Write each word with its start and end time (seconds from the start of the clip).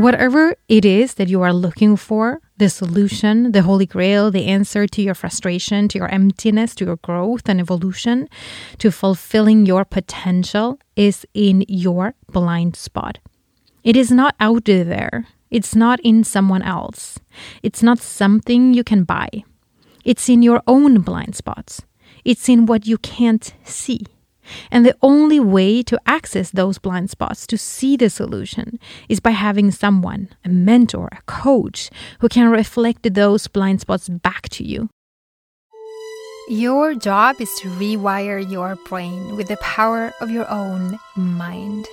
Whatever 0.00 0.56
it 0.66 0.86
is 0.86 1.14
that 1.14 1.28
you 1.28 1.42
are 1.42 1.52
looking 1.52 1.94
for, 1.94 2.40
the 2.56 2.70
solution, 2.70 3.52
the 3.52 3.60
holy 3.60 3.84
grail, 3.84 4.30
the 4.30 4.46
answer 4.46 4.86
to 4.86 5.02
your 5.02 5.12
frustration, 5.12 5.88
to 5.88 5.98
your 5.98 6.08
emptiness, 6.08 6.74
to 6.76 6.86
your 6.86 6.96
growth 6.96 7.50
and 7.50 7.60
evolution, 7.60 8.26
to 8.78 8.90
fulfilling 8.90 9.66
your 9.66 9.84
potential 9.84 10.78
is 10.96 11.26
in 11.34 11.66
your 11.68 12.14
blind 12.32 12.76
spot. 12.76 13.18
It 13.84 13.94
is 13.94 14.10
not 14.10 14.34
out 14.40 14.64
there. 14.64 15.26
It's 15.50 15.74
not 15.74 16.00
in 16.00 16.24
someone 16.24 16.62
else. 16.62 17.18
It's 17.62 17.82
not 17.82 17.98
something 17.98 18.72
you 18.72 18.82
can 18.82 19.04
buy. 19.04 19.28
It's 20.06 20.30
in 20.30 20.40
your 20.40 20.62
own 20.66 21.02
blind 21.02 21.36
spots. 21.36 21.82
It's 22.24 22.48
in 22.48 22.64
what 22.64 22.86
you 22.86 22.96
can't 22.96 23.52
see. 23.64 24.06
And 24.70 24.84
the 24.84 24.96
only 25.02 25.40
way 25.40 25.82
to 25.84 26.00
access 26.06 26.50
those 26.50 26.78
blind 26.78 27.10
spots, 27.10 27.46
to 27.48 27.58
see 27.58 27.96
the 27.96 28.10
solution, 28.10 28.78
is 29.08 29.20
by 29.20 29.30
having 29.30 29.70
someone, 29.70 30.28
a 30.44 30.48
mentor, 30.48 31.08
a 31.12 31.22
coach, 31.26 31.90
who 32.20 32.28
can 32.28 32.50
reflect 32.50 33.14
those 33.14 33.46
blind 33.46 33.80
spots 33.80 34.08
back 34.08 34.48
to 34.50 34.64
you. 34.64 34.88
Your 36.48 36.94
job 36.94 37.40
is 37.40 37.54
to 37.60 37.68
rewire 37.68 38.40
your 38.50 38.76
brain 38.88 39.36
with 39.36 39.48
the 39.48 39.56
power 39.58 40.12
of 40.20 40.30
your 40.30 40.50
own 40.50 40.98
mind. 41.14 41.86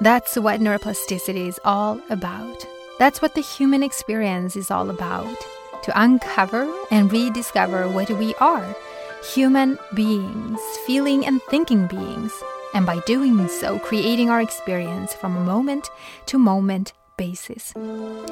That's 0.00 0.36
what 0.36 0.60
neuroplasticity 0.60 1.48
is 1.48 1.60
all 1.64 2.00
about. 2.08 2.66
That's 2.98 3.20
what 3.20 3.34
the 3.34 3.42
human 3.42 3.82
experience 3.82 4.56
is 4.56 4.70
all 4.70 4.88
about 4.88 5.36
to 5.82 6.00
uncover 6.00 6.72
and 6.90 7.12
rediscover 7.12 7.88
what 7.88 8.10
we 8.10 8.34
are 8.36 8.74
human 9.22 9.78
beings, 9.94 10.60
feeling 10.86 11.26
and 11.26 11.42
thinking 11.42 11.86
beings, 11.86 12.32
and 12.74 12.86
by 12.86 13.00
doing 13.00 13.48
so, 13.48 13.78
creating 13.80 14.30
our 14.30 14.40
experience 14.40 15.12
from 15.14 15.36
a 15.36 15.44
moment 15.44 15.90
to 16.26 16.38
moment 16.38 16.92
basis. 17.16 17.74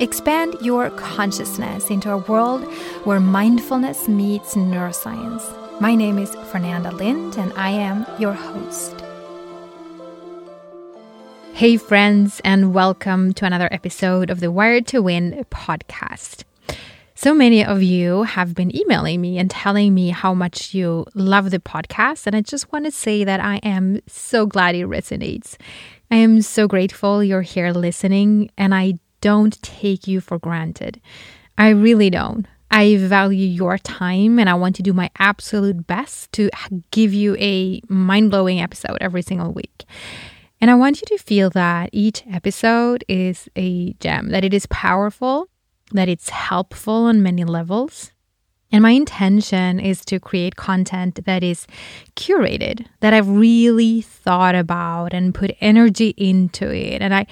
Expand 0.01 0.55
your 0.61 0.91
consciousness 0.91 1.91
into 1.91 2.11
a 2.11 2.19
world 2.19 2.65
where 3.05 3.19
mindfulness 3.19 4.07
meets 4.07 4.55
neuroscience. 4.55 5.43
My 5.81 5.95
name 5.95 6.19
is 6.19 6.35
Fernanda 6.53 6.93
Lind, 6.93 7.37
and 7.37 7.53
I 7.55 7.71
am 7.71 8.07
your 8.19 8.33
host. 8.33 8.95
Hey, 11.53 11.79
friends, 11.79 12.41
and 12.45 12.73
welcome 12.73 13.33
to 13.35 13.45
another 13.45 13.69
episode 13.73 14.31
of 14.31 14.41
the 14.41 14.53
Wired 14.53 14.87
to 14.89 15.01
Win 15.01 15.45
podcast. 15.51 16.45
So 17.19 17.33
many 17.33 17.65
of 17.65 17.83
you 17.83 18.25
have 18.25 18.55
been 18.55 18.77
emailing 18.77 19.23
me 19.23 19.39
and 19.39 19.51
telling 19.51 19.95
me 19.95 20.11
how 20.11 20.35
much 20.35 20.75
you 20.75 21.07
love 21.15 21.51
the 21.51 21.59
podcast. 21.59 22.27
And 22.27 22.37
I 22.37 22.43
just 22.43 22.71
want 22.71 22.85
to 22.85 22.91
say 22.91 23.25
that 23.25 23.41
I 23.41 23.57
am 23.63 24.03
so 24.07 24.45
glad 24.45 24.75
it 24.75 24.87
resonates. 24.87 25.57
I 26.11 26.17
am 26.17 26.43
so 26.43 26.69
grateful 26.69 27.25
you're 27.25 27.41
here 27.41 27.73
listening, 27.73 28.51
and 28.59 28.75
I 28.75 28.99
don't 29.23 29.61
take 29.63 30.07
you 30.07 30.21
for 30.21 30.39
granted. 30.39 31.01
I 31.57 31.71
really 31.71 32.11
don't. 32.11 32.47
I 32.71 32.99
value 32.99 33.47
your 33.47 33.79
time 33.79 34.39
and 34.39 34.51
I 34.51 34.55
want 34.55 34.77
to 34.77 34.83
do 34.83 34.93
my 34.93 35.09
absolute 35.19 35.87
best 35.87 36.33
to 36.33 36.51
give 36.91 37.15
you 37.15 37.35
a 37.39 37.81
mind 37.89 38.31
blowing 38.31 38.61
episode 38.61 38.99
every 39.01 39.23
single 39.23 39.53
week. 39.53 39.87
And 40.61 40.71
I 40.71 40.75
want 40.75 41.01
you 41.01 41.17
to 41.17 41.25
feel 41.25 41.49
that 41.51 41.89
each 41.93 42.25
episode 42.31 43.05
is 43.09 43.49
a 43.57 43.95
gem, 43.95 44.29
that 44.33 44.45
it 44.45 44.53
is 44.53 44.67
powerful, 44.67 45.49
that 45.93 46.09
it's 46.09 46.31
helpful 46.31 47.05
on 47.05 47.23
many 47.23 47.45
levels. 47.45 48.13
And 48.73 48.83
my 48.83 48.91
intention 48.91 49.79
is 49.79 50.05
to 50.07 50.19
create 50.19 50.57
content 50.57 51.25
that 51.25 51.45
is 51.45 51.67
curated, 52.17 52.87
that 53.01 53.15
I've 53.15 53.29
really 53.29 54.01
thought 54.01 54.55
about 54.55 55.15
and 55.15 55.35
put 55.35 55.57
energy 55.61 56.15
into 56.17 56.71
it. 56.75 57.01
And 57.01 57.15
I 57.15 57.27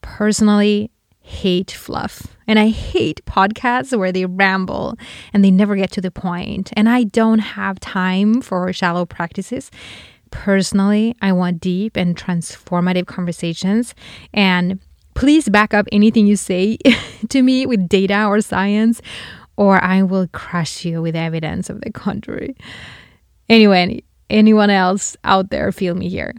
personally 0.00 0.90
hate 1.20 1.70
fluff. 1.70 2.36
And 2.48 2.58
I 2.58 2.68
hate 2.68 3.24
podcasts 3.24 3.96
where 3.96 4.10
they 4.10 4.26
ramble 4.26 4.98
and 5.32 5.44
they 5.44 5.52
never 5.52 5.76
get 5.76 5.92
to 5.92 6.00
the 6.00 6.10
point. 6.10 6.72
And 6.76 6.88
I 6.88 7.04
don't 7.04 7.38
have 7.38 7.78
time 7.78 8.42
for 8.42 8.72
shallow 8.72 9.06
practices. 9.06 9.70
Personally, 10.32 11.14
I 11.22 11.32
want 11.32 11.60
deep 11.60 11.96
and 11.96 12.16
transformative 12.16 13.06
conversations. 13.06 13.94
And 14.34 14.80
Please 15.14 15.48
back 15.48 15.74
up 15.74 15.86
anything 15.92 16.26
you 16.26 16.36
say 16.36 16.78
to 17.28 17.42
me 17.42 17.66
with 17.66 17.88
data 17.88 18.26
or 18.26 18.40
science, 18.40 19.00
or 19.56 19.82
I 19.82 20.02
will 20.02 20.28
crush 20.28 20.84
you 20.84 21.02
with 21.02 21.14
evidence 21.14 21.68
of 21.70 21.80
the 21.80 21.90
contrary. 21.90 22.56
Anyway, 23.48 24.02
anyone 24.30 24.70
else 24.70 25.16
out 25.24 25.50
there, 25.50 25.70
feel 25.72 25.94
me 25.94 26.08
here. 26.08 26.34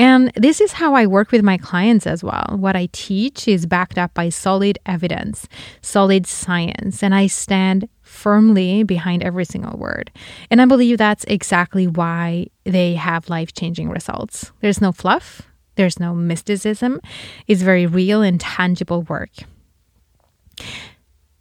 And 0.00 0.32
this 0.34 0.62
is 0.62 0.72
how 0.72 0.94
I 0.94 1.06
work 1.06 1.30
with 1.30 1.42
my 1.42 1.58
clients 1.58 2.06
as 2.06 2.24
well. 2.24 2.56
What 2.56 2.74
I 2.74 2.88
teach 2.90 3.46
is 3.46 3.66
backed 3.66 3.98
up 3.98 4.14
by 4.14 4.30
solid 4.30 4.78
evidence, 4.86 5.46
solid 5.82 6.26
science, 6.26 7.02
and 7.02 7.14
I 7.14 7.26
stand 7.26 7.86
firmly 8.00 8.82
behind 8.82 9.22
every 9.22 9.44
single 9.44 9.78
word. 9.78 10.10
And 10.50 10.62
I 10.62 10.64
believe 10.64 10.96
that's 10.96 11.24
exactly 11.24 11.86
why 11.86 12.46
they 12.64 12.94
have 12.94 13.28
life 13.28 13.52
changing 13.52 13.90
results. 13.90 14.52
There's 14.62 14.80
no 14.80 14.90
fluff, 14.90 15.42
there's 15.80 15.98
no 15.98 16.14
mysticism. 16.14 17.00
It's 17.46 17.62
very 17.62 17.86
real 17.86 18.20
and 18.20 18.38
tangible 18.38 19.00
work. 19.04 19.30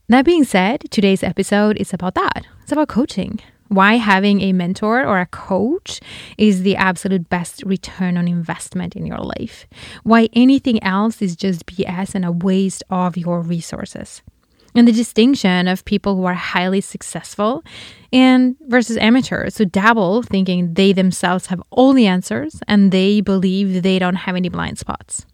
That 0.07 0.23
being 0.23 0.45
said, 0.45 0.85
today's 0.91 1.23
episode 1.23 1.75
is 1.75 1.93
about 1.93 2.15
that. 2.15 2.47
It's 2.63 2.71
about 2.71 2.87
coaching. 2.87 3.41
Why 3.67 3.95
having 3.95 4.39
a 4.39 4.53
mentor 4.53 5.05
or 5.05 5.19
a 5.19 5.25
coach 5.25 5.99
is 6.37 6.63
the 6.63 6.77
absolute 6.77 7.27
best 7.29 7.63
return 7.63 8.17
on 8.17 8.29
investment 8.29 8.95
in 8.95 9.05
your 9.05 9.19
life. 9.19 9.67
Why 10.03 10.29
anything 10.31 10.81
else 10.83 11.21
is 11.21 11.35
just 11.35 11.65
BS 11.65 12.15
and 12.15 12.23
a 12.23 12.31
waste 12.31 12.81
of 12.89 13.17
your 13.17 13.41
resources 13.41 14.21
and 14.75 14.87
the 14.87 14.91
distinction 14.91 15.67
of 15.67 15.85
people 15.85 16.15
who 16.15 16.25
are 16.25 16.33
highly 16.33 16.81
successful 16.81 17.63
and 18.11 18.55
versus 18.67 18.97
amateurs 18.97 19.57
who 19.57 19.65
dabble 19.65 20.23
thinking 20.23 20.73
they 20.73 20.93
themselves 20.93 21.47
have 21.47 21.61
all 21.71 21.93
the 21.93 22.07
answers 22.07 22.61
and 22.67 22.91
they 22.91 23.21
believe 23.21 23.83
they 23.83 23.99
don't 23.99 24.15
have 24.15 24.35
any 24.35 24.49
blind 24.49 24.77
spots. 24.77 25.25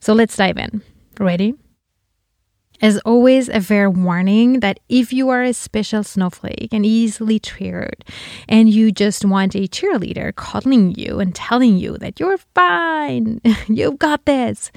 So 0.00 0.12
let's 0.12 0.36
dive 0.36 0.58
in. 0.58 0.82
Ready? 1.18 1.54
As 2.80 2.98
always, 2.98 3.48
a 3.48 3.60
fair 3.60 3.90
warning 3.90 4.60
that 4.60 4.78
if 4.88 5.12
you 5.12 5.30
are 5.30 5.42
a 5.42 5.52
special 5.52 6.04
snowflake 6.04 6.68
and 6.70 6.86
easily 6.86 7.40
triggered, 7.40 8.04
and 8.48 8.70
you 8.70 8.92
just 8.92 9.24
want 9.24 9.56
a 9.56 9.66
cheerleader 9.66 10.34
cuddling 10.36 10.94
you 10.94 11.18
and 11.18 11.34
telling 11.34 11.76
you 11.76 11.98
that 11.98 12.20
you're 12.20 12.38
fine, 12.54 13.40
you've 13.66 13.98
got 13.98 14.24
this, 14.26 14.70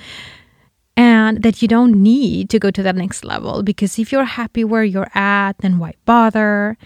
and 0.97 1.43
that 1.43 1.61
you 1.61 1.67
don't 1.67 2.01
need 2.01 2.49
to 2.49 2.59
go 2.59 2.71
to 2.71 2.83
the 2.83 2.93
next 2.93 3.23
level 3.23 3.63
because 3.63 3.97
if 3.97 4.11
you're 4.11 4.25
happy 4.25 4.63
where 4.63 4.83
you're 4.83 5.11
at, 5.15 5.57
then 5.59 5.79
why 5.79 5.93
bother? 6.05 6.77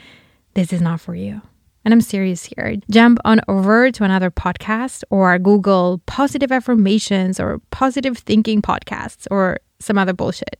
This 0.53 0.71
is 0.71 0.81
not 0.81 1.01
for 1.01 1.15
you. 1.15 1.41
And 1.83 1.93
I'm 1.93 2.01
serious 2.01 2.45
here. 2.45 2.77
Jump 2.89 3.19
on 3.25 3.41
over 3.47 3.91
to 3.91 4.03
another 4.03 4.31
podcast 4.31 5.03
or 5.11 5.37
Google 5.37 6.01
positive 6.07 6.51
affirmations 6.51 7.39
or 7.39 7.59
positive 7.69 8.17
thinking 8.17 8.61
podcasts 8.61 9.27
or 9.29 9.59
some 9.79 9.97
other 9.97 10.13
bullshit. 10.13 10.59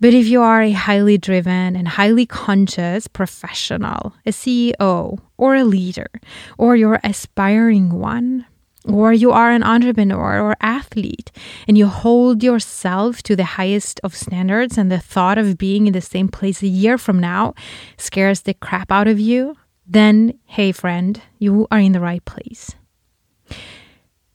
But 0.00 0.14
if 0.14 0.26
you 0.26 0.40
are 0.40 0.62
a 0.62 0.72
highly 0.72 1.18
driven 1.18 1.76
and 1.76 1.86
highly 1.86 2.24
conscious 2.24 3.06
professional, 3.06 4.14
a 4.24 4.30
CEO 4.30 5.18
or 5.36 5.54
a 5.54 5.64
leader, 5.64 6.08
or 6.56 6.74
you're 6.74 7.00
aspiring 7.04 7.90
one, 7.90 8.46
or 8.86 9.12
you 9.12 9.30
are 9.30 9.50
an 9.50 9.62
entrepreneur 9.62 10.40
or 10.40 10.56
athlete 10.60 11.30
and 11.68 11.76
you 11.76 11.86
hold 11.86 12.42
yourself 12.42 13.22
to 13.22 13.36
the 13.36 13.44
highest 13.44 14.00
of 14.02 14.16
standards 14.16 14.78
and 14.78 14.90
the 14.90 14.98
thought 14.98 15.38
of 15.38 15.58
being 15.58 15.86
in 15.86 15.92
the 15.92 16.00
same 16.00 16.28
place 16.28 16.62
a 16.62 16.66
year 16.66 16.96
from 16.96 17.18
now 17.18 17.54
scares 17.96 18.42
the 18.42 18.54
crap 18.54 18.90
out 18.90 19.06
of 19.08 19.20
you, 19.20 19.56
then 19.86 20.38
hey 20.46 20.72
friend, 20.72 21.20
you 21.38 21.66
are 21.70 21.78
in 21.78 21.92
the 21.92 22.00
right 22.00 22.24
place. 22.24 22.74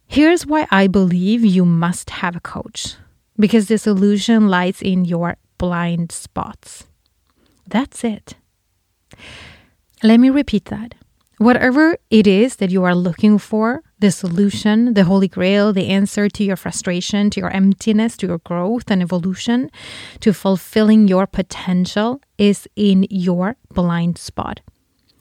Here's 0.07 0.45
why 0.45 0.67
I 0.69 0.87
believe 0.87 1.43
you 1.43 1.65
must 1.65 2.09
have 2.09 2.35
a 2.35 2.39
coach 2.39 2.95
because 3.37 3.67
the 3.67 3.77
solution 3.77 4.47
lies 4.47 4.81
in 4.81 5.05
your 5.05 5.37
blind 5.57 6.11
spots. 6.11 6.85
That's 7.67 8.03
it. 8.03 8.35
Let 10.03 10.19
me 10.19 10.29
repeat 10.29 10.65
that. 10.65 10.93
Whatever 11.37 11.97
it 12.09 12.27
is 12.27 12.57
that 12.57 12.71
you 12.71 12.85
are 12.85 12.95
looking 12.95 13.37
for, 13.37 13.83
the 13.99 14.09
solution, 14.09 14.93
the 14.93 15.03
holy 15.03 15.27
grail, 15.27 15.73
the 15.73 15.89
answer 15.89 16.29
to 16.29 16.43
your 16.43 16.55
frustration, 16.55 17.29
to 17.31 17.41
your 17.41 17.49
emptiness, 17.49 18.15
to 18.17 18.27
your 18.27 18.37
growth 18.39 18.89
and 18.89 19.01
evolution, 19.01 19.69
to 20.21 20.31
fulfilling 20.31 21.09
your 21.09 21.27
potential 21.27 22.21
is 22.37 22.67
in 22.75 23.05
your 23.09 23.57
blind 23.73 24.17
spot. 24.17 24.61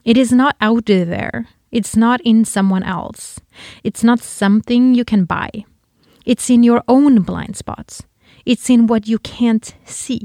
It 0.05 0.17
is 0.17 0.31
not 0.31 0.57
out 0.61 0.87
there. 0.87 1.49
It's 1.73 1.97
not 1.97 2.21
in 2.21 2.45
someone 2.45 2.85
else. 2.85 3.41
It's 3.83 4.05
not 4.05 4.21
something 4.21 4.95
you 4.95 5.05
can 5.05 5.25
buy. 5.25 5.65
It's 6.25 6.49
in 6.49 6.63
your 6.63 6.85
own 6.87 7.23
blind 7.23 7.57
spots. 7.57 8.03
It's 8.47 8.71
in 8.71 8.87
what 8.87 9.09
you 9.09 9.19
can't 9.19 9.75
see. 9.85 10.23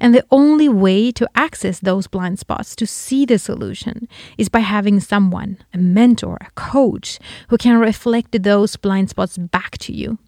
And 0.00 0.14
the 0.14 0.24
only 0.30 0.68
way 0.68 1.10
to 1.12 1.28
access 1.34 1.80
those 1.80 2.06
blind 2.06 2.38
spots, 2.38 2.76
to 2.76 2.86
see 2.86 3.24
the 3.24 3.38
solution, 3.38 4.08
is 4.36 4.48
by 4.48 4.60
having 4.60 5.00
someone, 5.00 5.58
a 5.72 5.78
mentor, 5.78 6.38
a 6.40 6.50
coach, 6.54 7.18
who 7.48 7.56
can 7.56 7.78
reflect 7.78 8.42
those 8.42 8.76
blind 8.76 9.10
spots 9.10 9.38
back 9.38 9.78
to 9.78 9.92
you. 9.92 10.18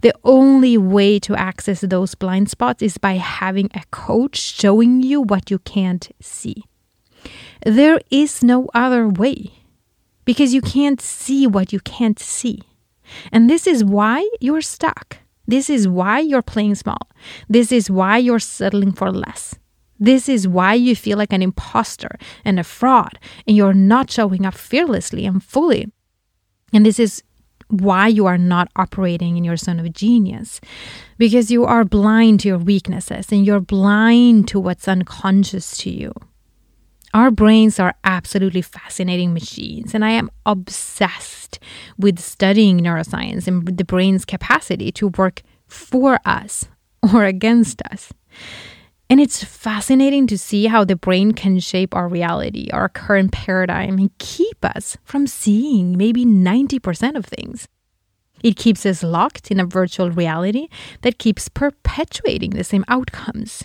The 0.00 0.14
only 0.24 0.76
way 0.76 1.18
to 1.20 1.36
access 1.36 1.80
those 1.82 2.14
blind 2.14 2.50
spots 2.50 2.82
is 2.82 2.98
by 2.98 3.14
having 3.14 3.70
a 3.74 3.84
coach 3.90 4.36
showing 4.36 5.02
you 5.02 5.20
what 5.20 5.50
you 5.50 5.58
can't 5.60 6.08
see. 6.20 6.64
There 7.64 8.00
is 8.10 8.42
no 8.42 8.68
other 8.74 9.06
way 9.06 9.52
because 10.24 10.54
you 10.54 10.60
can't 10.60 11.00
see 11.00 11.46
what 11.46 11.72
you 11.72 11.80
can't 11.80 12.18
see. 12.18 12.62
And 13.32 13.48
this 13.50 13.66
is 13.66 13.84
why 13.84 14.28
you're 14.40 14.62
stuck. 14.62 15.18
This 15.50 15.68
is 15.68 15.88
why 15.88 16.20
you're 16.20 16.42
playing 16.42 16.76
small. 16.76 17.08
This 17.48 17.72
is 17.72 17.90
why 17.90 18.18
you're 18.18 18.38
settling 18.38 18.92
for 18.92 19.10
less. 19.10 19.56
This 19.98 20.28
is 20.28 20.46
why 20.46 20.74
you 20.74 20.94
feel 20.94 21.18
like 21.18 21.32
an 21.32 21.42
imposter 21.42 22.16
and 22.44 22.60
a 22.60 22.64
fraud, 22.64 23.18
and 23.46 23.56
you're 23.56 23.74
not 23.74 24.10
showing 24.10 24.46
up 24.46 24.54
fearlessly 24.54 25.26
and 25.26 25.42
fully. 25.42 25.92
And 26.72 26.86
this 26.86 27.00
is 27.00 27.24
why 27.68 28.06
you 28.06 28.26
are 28.26 28.38
not 28.38 28.68
operating 28.76 29.36
in 29.36 29.42
your 29.44 29.56
zone 29.56 29.80
of 29.80 29.92
genius 29.92 30.60
because 31.18 31.50
you 31.50 31.64
are 31.64 31.84
blind 31.84 32.40
to 32.40 32.48
your 32.48 32.58
weaknesses 32.58 33.32
and 33.32 33.44
you're 33.44 33.60
blind 33.60 34.46
to 34.48 34.60
what's 34.60 34.86
unconscious 34.86 35.76
to 35.78 35.90
you. 35.90 36.12
Our 37.12 37.30
brains 37.30 37.80
are 37.80 37.94
absolutely 38.04 38.62
fascinating 38.62 39.34
machines, 39.34 39.94
and 39.94 40.04
I 40.04 40.10
am 40.10 40.30
obsessed 40.46 41.58
with 41.98 42.20
studying 42.20 42.78
neuroscience 42.78 43.48
and 43.48 43.66
the 43.66 43.84
brain's 43.84 44.24
capacity 44.24 44.92
to 44.92 45.08
work 45.08 45.42
for 45.66 46.20
us 46.24 46.66
or 47.12 47.24
against 47.24 47.82
us. 47.90 48.12
And 49.08 49.20
it's 49.20 49.42
fascinating 49.42 50.28
to 50.28 50.38
see 50.38 50.66
how 50.66 50.84
the 50.84 50.94
brain 50.94 51.32
can 51.32 51.58
shape 51.58 51.96
our 51.96 52.06
reality, 52.06 52.70
our 52.72 52.88
current 52.88 53.32
paradigm, 53.32 53.98
and 53.98 54.16
keep 54.18 54.64
us 54.64 54.96
from 55.02 55.26
seeing 55.26 55.96
maybe 55.96 56.24
90% 56.24 57.16
of 57.16 57.24
things. 57.24 57.66
It 58.44 58.56
keeps 58.56 58.86
us 58.86 59.02
locked 59.02 59.50
in 59.50 59.58
a 59.58 59.66
virtual 59.66 60.12
reality 60.12 60.68
that 61.02 61.18
keeps 61.18 61.48
perpetuating 61.48 62.50
the 62.50 62.62
same 62.62 62.84
outcomes. 62.86 63.64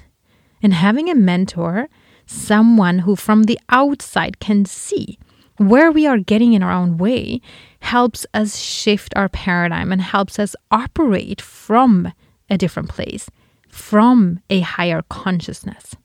And 0.63 0.73
having 0.73 1.11
a 1.11 1.15
mentor 1.15 1.89
someone 2.25 2.99
who 2.99 3.15
from 3.15 3.43
the 3.43 3.59
outside 3.69 4.39
can 4.39 4.65
see 4.65 5.17
where 5.57 5.91
we 5.91 6.05
are 6.05 6.17
getting 6.17 6.53
in 6.53 6.63
our 6.63 6.71
own 6.71 6.97
way 6.97 7.41
helps 7.79 8.25
us 8.33 8.57
shift 8.57 9.13
our 9.15 9.29
paradigm 9.29 9.91
and 9.91 10.01
helps 10.01 10.37
us 10.37 10.55
operate 10.71 11.39
from 11.39 12.11
a 12.49 12.57
different 12.57 12.89
place, 12.89 13.29
from 13.69 14.39
a 14.49 14.59
higher 14.59 15.01
consciousness. 15.09 15.95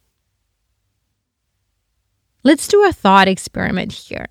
Let's 2.43 2.69
do 2.69 2.84
a 2.87 2.93
thought 2.93 3.28
experiment 3.28 3.93
here. 3.93 4.26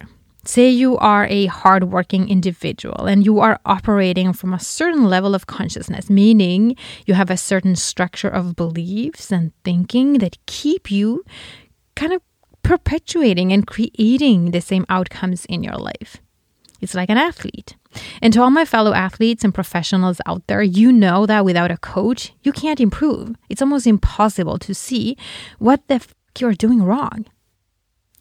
Say 0.46 0.70
you 0.70 0.98
are 0.98 1.28
a 1.28 1.48
hardworking 1.48 2.30
individual 2.30 3.06
and 3.06 3.26
you 3.26 3.40
are 3.40 3.60
operating 3.66 4.34
from 4.34 4.54
a 4.54 4.60
certain 4.60 5.04
level 5.04 5.36
of 5.36 5.48
consciousness, 5.48 6.10
meaning 6.10 6.76
you 7.06 7.14
have 7.14 7.30
a 7.30 7.38
certain 7.38 7.76
structure 7.76 8.30
of 8.30 8.56
beliefs 8.56 9.32
and 9.32 9.52
thinking 9.64 10.14
that 10.20 10.44
keep 10.46 10.90
you 10.90 11.24
kind 12.00 12.14
of 12.14 12.22
perpetuating 12.64 13.52
and 13.52 13.68
creating 13.68 14.52
the 14.52 14.62
same 14.62 14.86
outcomes 14.88 15.44
in 15.46 15.64
your 15.64 15.76
life. 15.76 16.22
It's 16.80 16.96
like 16.96 17.10
an 17.10 17.18
athlete. 17.18 17.76
And 18.22 18.32
to 18.32 18.42
all 18.42 18.52
my 18.52 18.64
fellow 18.64 18.94
athletes 18.94 19.44
and 19.44 19.54
professionals 19.54 20.22
out 20.26 20.48
there, 20.48 20.64
you 20.64 20.94
know 20.94 21.26
that 21.26 21.44
without 21.44 21.72
a 21.72 21.78
coach, 21.96 22.32
you 22.42 22.54
can't 22.54 22.80
improve. 22.80 23.36
It's 23.50 23.62
almost 23.62 23.86
impossible 23.86 24.58
to 24.60 24.74
see 24.74 25.18
what 25.58 25.86
the 25.90 25.96
f- 25.96 26.16
you're 26.40 26.54
doing 26.54 26.82
wrong. 26.82 27.26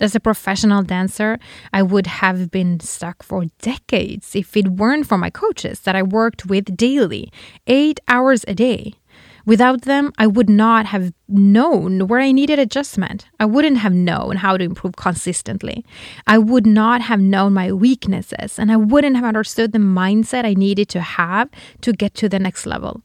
As 0.00 0.14
a 0.16 0.20
professional 0.20 0.82
dancer, 0.82 1.38
I 1.72 1.82
would 1.82 2.08
have 2.22 2.50
been 2.50 2.80
stuck 2.80 3.22
for 3.22 3.44
decades 3.62 4.34
if 4.34 4.56
it 4.56 4.69
weren't 4.80 5.06
for 5.06 5.19
my 5.19 5.30
coaches 5.30 5.80
that 5.80 5.94
I 5.94 6.02
worked 6.02 6.46
with 6.46 6.76
daily, 6.76 7.30
eight 7.69 8.00
hours 8.08 8.44
a 8.48 8.54
day. 8.54 8.94
Without 9.49 9.81
them, 9.83 10.12
I 10.19 10.27
would 10.27 10.50
not 10.50 10.85
have 10.85 11.11
known 11.27 12.06
where 12.06 12.21
I 12.21 12.33
needed 12.33 12.59
adjustment. 12.59 13.25
I 13.41 13.47
wouldn't 13.47 13.79
have 13.79 13.95
known 13.95 14.37
how 14.37 14.59
to 14.59 14.62
improve 14.62 14.97
consistently. 14.97 15.87
I 16.27 16.37
would 16.37 16.67
not 16.67 17.00
have 17.00 17.19
known 17.19 17.55
my 17.55 17.73
weaknesses, 17.73 18.59
and 18.59 18.71
I 18.71 18.77
wouldn't 18.77 19.17
have 19.17 19.25
understood 19.25 19.73
the 19.73 19.79
mindset 19.79 20.45
I 20.45 20.53
needed 20.53 20.91
to 20.91 21.00
have 21.00 21.49
to 21.81 21.95
get 21.95 22.12
to 22.17 22.29
the 22.29 22.39
next 22.39 22.67
level. 22.67 23.00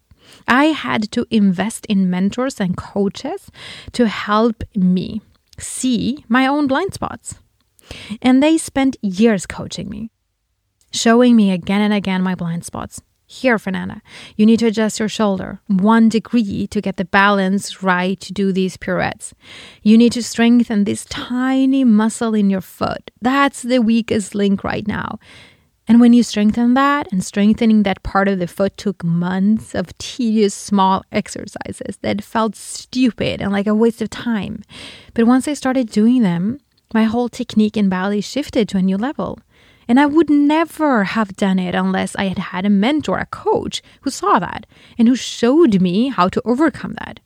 I 0.45 0.66
had 0.66 1.10
to 1.13 1.25
invest 1.31 1.86
in 1.86 2.10
mentors 2.10 2.60
and 2.60 2.75
coaches 2.75 3.50
to 3.94 4.10
help 4.10 4.66
me 4.75 5.22
see 5.57 6.25
my 6.28 6.45
own 6.45 6.68
blind 6.68 6.94
spots. 6.94 7.36
And 8.22 8.44
they 8.44 8.57
spent 8.57 8.98
years 9.01 9.45
coaching 9.45 9.88
me, 9.88 10.12
showing 10.92 11.38
me 11.38 11.51
again 11.51 11.80
and 11.80 11.94
again 11.94 12.22
my 12.22 12.36
blind 12.36 12.66
spots, 12.66 13.01
here, 13.33 13.57
Fernanda, 13.57 14.01
you 14.38 14.45
need 14.45 14.59
to 14.59 14.68
adjust 14.68 15.00
your 15.00 15.09
shoulder 15.09 15.59
one 15.68 16.07
degree 16.09 16.68
to 16.68 16.81
get 16.81 16.97
the 16.97 17.06
balance 17.06 17.81
right 17.81 18.19
to 18.19 18.31
do 18.31 18.51
these 18.51 18.77
pirouettes. 18.77 19.33
You 19.81 19.97
need 19.97 20.12
to 20.13 20.24
strengthen 20.24 20.83
this 20.83 21.06
tiny 21.06 21.83
muscle 21.83 22.35
in 22.35 22.50
your 22.50 22.62
foot. 22.62 23.12
That's 23.21 23.63
the 23.63 23.80
weakest 23.80 24.35
link 24.35 24.63
right 24.63 24.88
now. 24.88 25.19
And 25.88 26.00
when 26.00 26.13
you 26.13 26.24
strengthen 26.24 26.75
that, 26.75 27.12
and 27.12 27.24
strengthening 27.24 27.83
that 27.83 28.03
part 28.03 28.30
of 28.30 28.39
the 28.39 28.47
foot 28.47 28.77
took 28.77 29.03
months 29.03 29.75
of 29.75 29.97
tedious 29.97 30.53
small 30.53 31.03
exercises 31.12 31.97
that 32.01 32.24
felt 32.24 32.56
stupid 32.56 33.41
and 33.41 33.51
like 33.51 33.68
a 33.68 33.75
waste 33.75 34.01
of 34.01 34.09
time. 34.09 34.63
But 35.13 35.25
once 35.25 35.47
I 35.47 35.53
started 35.53 35.89
doing 35.89 36.21
them, 36.21 36.59
my 36.94 37.03
whole 37.03 37.27
technique 37.27 37.75
in 37.75 37.89
ballet 37.89 38.21
shifted 38.21 38.69
to 38.69 38.77
a 38.77 38.81
new 38.81 38.97
level. 38.97 39.39
And 39.88 40.00
I 40.00 40.06
would 40.06 40.30
never 40.30 41.03
have 41.03 41.35
done 41.35 41.59
it 41.59 41.75
unless 41.75 42.15
I 42.15 42.25
had 42.25 42.38
had 42.38 42.65
a 42.65 42.69
mentor, 42.69 43.19
a 43.19 43.25
coach 43.25 43.81
who 44.01 44.09
saw 44.09 44.39
that 44.39 44.65
and 44.97 45.07
who 45.07 45.15
showed 45.15 45.81
me 45.81 46.09
how 46.09 46.30
to 46.30 46.41
overcome 46.45 46.94
that. 47.00 47.19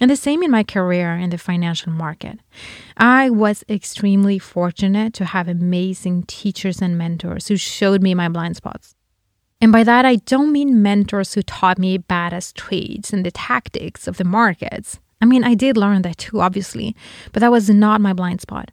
And 0.00 0.10
the 0.10 0.16
same 0.16 0.42
in 0.42 0.50
my 0.50 0.64
career 0.64 1.14
in 1.16 1.28
the 1.28 1.36
financial 1.36 1.92
market. 1.92 2.38
I 2.96 3.28
was 3.28 3.64
extremely 3.68 4.38
fortunate 4.38 5.12
to 5.14 5.26
have 5.26 5.46
amazing 5.46 6.22
teachers 6.22 6.80
and 6.80 6.96
mentors 6.96 7.48
who 7.48 7.56
showed 7.56 8.02
me 8.02 8.14
my 8.14 8.28
blind 8.28 8.56
spots. 8.56 8.94
And 9.60 9.72
by 9.72 9.84
that, 9.84 10.06
I 10.06 10.16
don't 10.16 10.52
mean 10.52 10.82
mentors 10.82 11.34
who 11.34 11.42
taught 11.42 11.78
me 11.78 11.98
badass 11.98 12.54
trades 12.54 13.12
and 13.12 13.26
the 13.26 13.30
tactics 13.30 14.08
of 14.08 14.16
the 14.16 14.24
markets. 14.24 14.98
I 15.20 15.26
mean, 15.26 15.44
I 15.44 15.54
did 15.54 15.76
learn 15.76 16.00
that 16.02 16.16
too, 16.16 16.40
obviously, 16.40 16.96
but 17.32 17.40
that 17.40 17.52
was 17.52 17.68
not 17.68 18.00
my 18.00 18.14
blind 18.14 18.40
spot. 18.40 18.70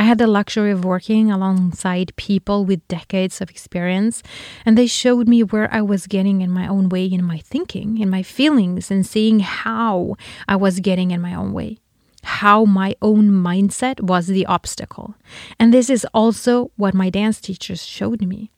I 0.00 0.04
had 0.04 0.16
the 0.16 0.26
luxury 0.26 0.70
of 0.70 0.82
working 0.82 1.30
alongside 1.30 2.16
people 2.16 2.64
with 2.64 2.88
decades 2.88 3.42
of 3.42 3.50
experience, 3.50 4.22
and 4.64 4.78
they 4.78 4.86
showed 4.86 5.28
me 5.28 5.42
where 5.42 5.70
I 5.70 5.82
was 5.82 6.06
getting 6.06 6.40
in 6.40 6.50
my 6.50 6.66
own 6.66 6.88
way 6.88 7.04
in 7.04 7.22
my 7.22 7.36
thinking, 7.36 7.98
in 7.98 8.08
my 8.08 8.22
feelings, 8.22 8.90
and 8.90 9.04
seeing 9.04 9.40
how 9.40 10.16
I 10.48 10.56
was 10.56 10.80
getting 10.80 11.10
in 11.10 11.20
my 11.20 11.34
own 11.34 11.52
way. 11.52 11.80
How 12.22 12.64
my 12.64 12.96
own 13.02 13.28
mindset 13.28 14.00
was 14.00 14.26
the 14.26 14.46
obstacle. 14.46 15.16
And 15.58 15.70
this 15.70 15.90
is 15.90 16.06
also 16.14 16.70
what 16.76 16.94
my 16.94 17.10
dance 17.10 17.38
teachers 17.38 17.84
showed 17.84 18.22
me 18.22 18.50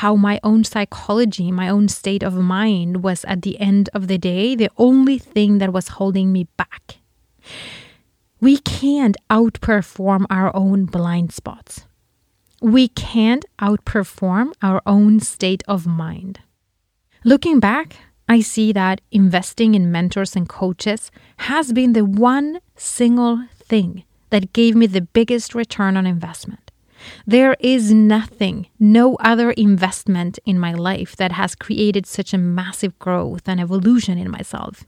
how 0.00 0.14
my 0.14 0.38
own 0.42 0.62
psychology, 0.62 1.50
my 1.50 1.68
own 1.70 1.88
state 1.88 2.22
of 2.22 2.34
mind 2.34 3.02
was 3.02 3.24
at 3.24 3.42
the 3.42 3.58
end 3.58 3.88
of 3.94 4.08
the 4.08 4.18
day 4.18 4.54
the 4.54 4.70
only 4.76 5.18
thing 5.18 5.56
that 5.58 5.72
was 5.72 5.88
holding 5.88 6.32
me 6.32 6.44
back. 6.56 6.96
We 8.40 8.58
can't 8.58 9.16
outperform 9.30 10.26
our 10.28 10.54
own 10.54 10.84
blind 10.84 11.32
spots. 11.32 11.86
We 12.60 12.88
can't 12.88 13.44
outperform 13.58 14.52
our 14.62 14.82
own 14.86 15.20
state 15.20 15.62
of 15.66 15.86
mind. 15.86 16.40
Looking 17.24 17.60
back, 17.60 17.96
I 18.28 18.40
see 18.40 18.72
that 18.72 19.00
investing 19.10 19.74
in 19.74 19.92
mentors 19.92 20.36
and 20.36 20.48
coaches 20.48 21.10
has 21.38 21.72
been 21.72 21.92
the 21.92 22.04
one 22.04 22.60
single 22.76 23.46
thing 23.54 24.04
that 24.30 24.52
gave 24.52 24.74
me 24.74 24.86
the 24.86 25.00
biggest 25.00 25.54
return 25.54 25.96
on 25.96 26.06
investment. 26.06 26.65
There 27.26 27.56
is 27.60 27.92
nothing, 27.92 28.66
no 28.78 29.16
other 29.16 29.50
investment 29.52 30.38
in 30.44 30.58
my 30.58 30.72
life 30.72 31.16
that 31.16 31.32
has 31.32 31.54
created 31.54 32.06
such 32.06 32.32
a 32.32 32.38
massive 32.38 32.98
growth 32.98 33.48
and 33.48 33.60
evolution 33.60 34.18
in 34.18 34.30
myself. 34.30 34.84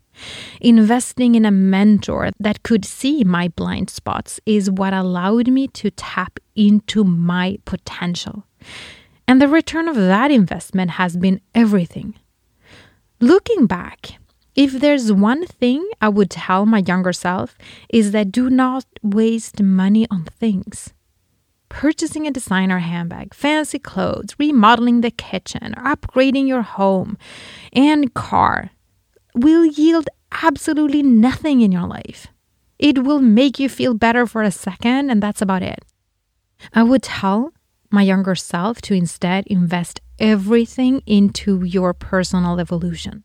Investing 0.61 1.35
in 1.35 1.45
a 1.45 1.51
mentor 1.51 2.31
that 2.41 2.63
could 2.63 2.85
see 2.85 3.25
my 3.25 3.49
blind 3.49 3.91
spots 3.91 4.41
is 4.47 4.71
what 4.71 4.93
allowed 4.93 5.49
me 5.49 5.69
to 5.69 5.91
tap 5.91 6.39
into 6.57 7.05
my 7.05 7.59
potential. 7.65 8.45
And 9.27 9.41
the 9.41 9.49
return 9.49 9.89
of 9.89 9.97
that 9.97 10.31
investment 10.31 10.93
has 10.93 11.17
been 11.17 11.41
everything. 11.55 12.15
Looking 13.21 13.67
back, 13.67 14.19
if 14.57 14.73
there's 14.73 15.13
one 15.13 15.47
thing 15.47 15.89
I 16.01 16.09
would 16.09 16.31
tell 16.31 16.67
my 16.67 16.83
younger 16.87 17.13
self 17.13 17.57
is 17.89 18.13
that 18.13 18.33
do 18.33 18.51
not 18.51 18.87
waste 19.03 19.63
money 19.63 20.07
on 20.11 20.25
things 20.25 20.95
purchasing 21.69 22.27
a 22.27 22.31
designer 22.31 22.79
handbag, 22.79 23.35
fancy 23.35 23.79
clothes, 23.79 24.35
remodeling 24.39 25.01
the 25.01 25.11
kitchen, 25.11 25.75
or 25.77 25.85
upgrading 25.85 26.49
your 26.49 26.63
home 26.63 27.19
and 27.73 28.15
car 28.15 28.71
will 29.35 29.65
yield 29.65 30.09
absolutely 30.43 31.03
nothing 31.03 31.61
in 31.61 31.73
your 31.73 31.87
life. 31.87 32.29
It 32.79 33.05
will 33.05 33.21
make 33.21 33.59
you 33.59 33.69
feel 33.69 33.95
better 33.95 34.27
for 34.27 34.43
a 34.43 34.51
second, 34.51 35.11
and 35.11 35.23
that's 35.23 35.43
about 35.43 35.63
it. 35.63 35.85
I 36.75 36.83
would 36.83 37.03
tell 37.03 37.53
my 37.91 38.03
younger 38.03 38.35
self 38.35 38.81
to 38.83 38.95
instead 38.95 39.47
invest 39.47 40.01
everything 40.19 41.03
into 41.07 41.65
your 41.65 41.95
personal 41.95 42.61
evolution. 42.61 43.25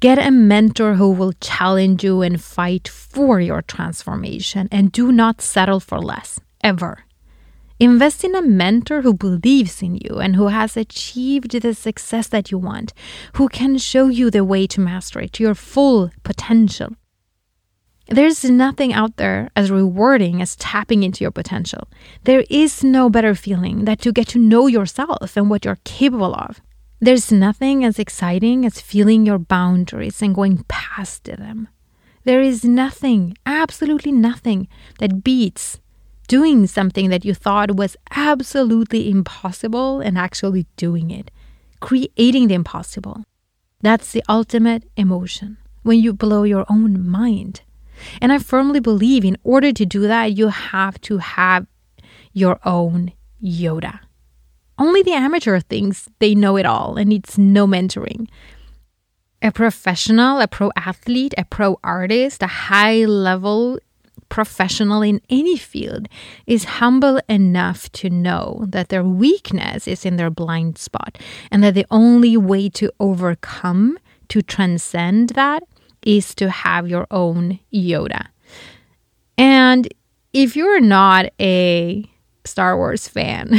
Get 0.00 0.18
a 0.18 0.30
mentor 0.30 0.94
who 0.94 1.10
will 1.10 1.32
challenge 1.40 2.04
you 2.04 2.22
and 2.22 2.40
fight 2.40 2.86
for 2.86 3.40
your 3.40 3.62
transformation, 3.62 4.68
and 4.70 4.92
do 4.92 5.10
not 5.10 5.40
settle 5.40 5.80
for 5.80 5.98
less, 5.98 6.38
ever. 6.62 7.04
Invest 7.80 8.24
in 8.24 8.34
a 8.34 8.42
mentor 8.42 9.02
who 9.02 9.14
believes 9.14 9.82
in 9.82 9.94
you 9.96 10.18
and 10.18 10.34
who 10.34 10.48
has 10.48 10.76
achieved 10.76 11.52
the 11.52 11.74
success 11.74 12.26
that 12.28 12.50
you 12.50 12.58
want, 12.58 12.92
who 13.34 13.48
can 13.48 13.78
show 13.78 14.08
you 14.08 14.30
the 14.30 14.44
way 14.44 14.66
to 14.66 14.80
master 14.80 15.20
it, 15.20 15.32
to 15.34 15.44
your 15.44 15.54
full 15.54 16.10
potential. 16.24 16.96
There's 18.08 18.42
nothing 18.44 18.92
out 18.92 19.16
there 19.16 19.50
as 19.54 19.70
rewarding 19.70 20.42
as 20.42 20.56
tapping 20.56 21.02
into 21.02 21.22
your 21.22 21.30
potential. 21.30 21.88
There 22.24 22.44
is 22.50 22.82
no 22.82 23.10
better 23.10 23.34
feeling 23.34 23.84
than 23.84 23.98
to 23.98 24.12
get 24.12 24.28
to 24.28 24.38
know 24.38 24.66
yourself 24.66 25.36
and 25.36 25.48
what 25.48 25.64
you're 25.64 25.78
capable 25.84 26.34
of. 26.34 26.60
There's 27.00 27.30
nothing 27.30 27.84
as 27.84 27.98
exciting 27.98 28.64
as 28.64 28.80
feeling 28.80 29.24
your 29.24 29.38
boundaries 29.38 30.20
and 30.20 30.34
going 30.34 30.64
past 30.68 31.24
them. 31.24 31.68
There 32.24 32.40
is 32.40 32.64
nothing, 32.64 33.36
absolutely 33.46 34.10
nothing, 34.10 34.68
that 34.98 35.22
beats 35.22 35.78
doing 36.28 36.66
something 36.66 37.10
that 37.10 37.24
you 37.24 37.34
thought 37.34 37.76
was 37.76 37.96
absolutely 38.12 39.10
impossible 39.10 40.00
and 40.00 40.16
actually 40.16 40.66
doing 40.76 41.10
it, 41.10 41.30
creating 41.80 42.48
the 42.48 42.54
impossible. 42.54 43.24
That's 43.80 44.12
the 44.12 44.22
ultimate 44.28 44.84
emotion 44.96 45.56
when 45.82 45.98
you 45.98 46.12
blow 46.12 46.42
your 46.42 46.66
own 46.68 47.08
mind. 47.08 47.62
And 48.20 48.32
I 48.32 48.38
firmly 48.38 48.78
believe 48.78 49.24
in 49.24 49.36
order 49.42 49.72
to 49.72 49.86
do 49.86 50.02
that, 50.02 50.36
you 50.36 50.48
have 50.48 51.00
to 51.02 51.18
have 51.18 51.66
your 52.32 52.60
own 52.64 53.12
Yoda. 53.42 54.00
Only 54.78 55.02
the 55.02 55.12
amateur 55.12 55.58
thinks 55.60 56.08
they 56.18 56.34
know 56.34 56.56
it 56.56 56.66
all 56.66 56.96
and 56.96 57.08
needs 57.08 57.38
no 57.38 57.66
mentoring. 57.66 58.28
A 59.40 59.50
professional, 59.50 60.40
a 60.40 60.48
pro 60.48 60.70
athlete, 60.76 61.34
a 61.38 61.44
pro 61.44 61.78
artist, 61.82 62.42
a 62.42 62.46
high 62.46 63.04
level 63.04 63.78
professional 64.28 65.02
in 65.02 65.20
any 65.28 65.56
field 65.56 66.08
is 66.46 66.64
humble 66.64 67.20
enough 67.28 67.90
to 67.92 68.10
know 68.10 68.64
that 68.68 68.88
their 68.88 69.04
weakness 69.04 69.88
is 69.88 70.04
in 70.04 70.16
their 70.16 70.30
blind 70.30 70.78
spot 70.78 71.18
and 71.50 71.62
that 71.62 71.74
the 71.74 71.86
only 71.90 72.36
way 72.36 72.68
to 72.70 72.92
overcome, 73.00 73.98
to 74.28 74.42
transcend 74.42 75.30
that, 75.30 75.62
is 76.02 76.34
to 76.36 76.50
have 76.50 76.88
your 76.88 77.06
own 77.10 77.58
Yoda. 77.72 78.26
And 79.36 79.88
if 80.32 80.56
you're 80.56 80.80
not 80.80 81.26
a 81.40 82.04
Star 82.44 82.76
Wars 82.76 83.08
fan 83.08 83.52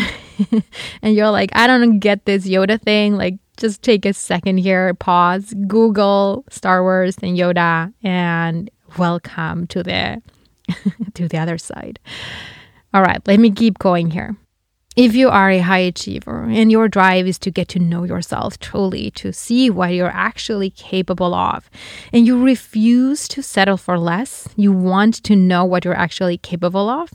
and 1.01 1.15
you're 1.15 1.29
like, 1.29 1.51
I 1.53 1.67
don't 1.67 1.99
get 1.99 2.25
this 2.25 2.47
Yoda 2.47 2.81
thing, 2.81 3.15
like, 3.15 3.35
just 3.57 3.81
take 3.81 4.05
a 4.05 4.13
second 4.13 4.59
here, 4.59 4.93
pause, 4.93 5.53
Google 5.67 6.45
Star 6.49 6.81
Wars 6.81 7.17
and 7.21 7.37
Yoda, 7.37 7.93
and 8.01 8.71
welcome 8.97 9.67
to 9.67 9.83
the 9.83 10.21
to 11.13 11.27
the 11.27 11.37
other 11.37 11.57
side. 11.57 11.99
All 12.93 13.01
right, 13.01 13.21
let 13.27 13.39
me 13.39 13.51
keep 13.51 13.79
going 13.79 14.11
here. 14.11 14.35
If 14.95 15.15
you 15.15 15.29
are 15.29 15.49
a 15.49 15.59
high 15.59 15.79
achiever 15.79 16.43
and 16.43 16.71
your 16.71 16.89
drive 16.89 17.27
is 17.27 17.37
to 17.39 17.51
get 17.51 17.69
to 17.69 17.79
know 17.79 18.03
yourself 18.03 18.59
truly, 18.59 19.11
to 19.11 19.31
see 19.31 19.69
what 19.69 19.93
you're 19.93 20.07
actually 20.07 20.71
capable 20.71 21.33
of, 21.33 21.69
and 22.11 22.25
you 22.25 22.43
refuse 22.43 23.27
to 23.29 23.41
settle 23.41 23.77
for 23.77 23.97
less, 23.97 24.49
you 24.55 24.73
want 24.73 25.23
to 25.23 25.35
know 25.35 25.63
what 25.63 25.85
you're 25.85 25.93
actually 25.95 26.37
capable 26.37 26.89
of, 26.89 27.13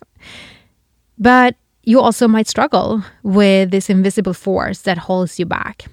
but 1.18 1.56
you 1.82 2.00
also 2.00 2.26
might 2.26 2.48
struggle 2.48 3.04
with 3.22 3.70
this 3.70 3.90
invisible 3.90 4.32
force 4.32 4.82
that 4.82 4.96
holds 4.96 5.38
you 5.38 5.44
back. 5.44 5.84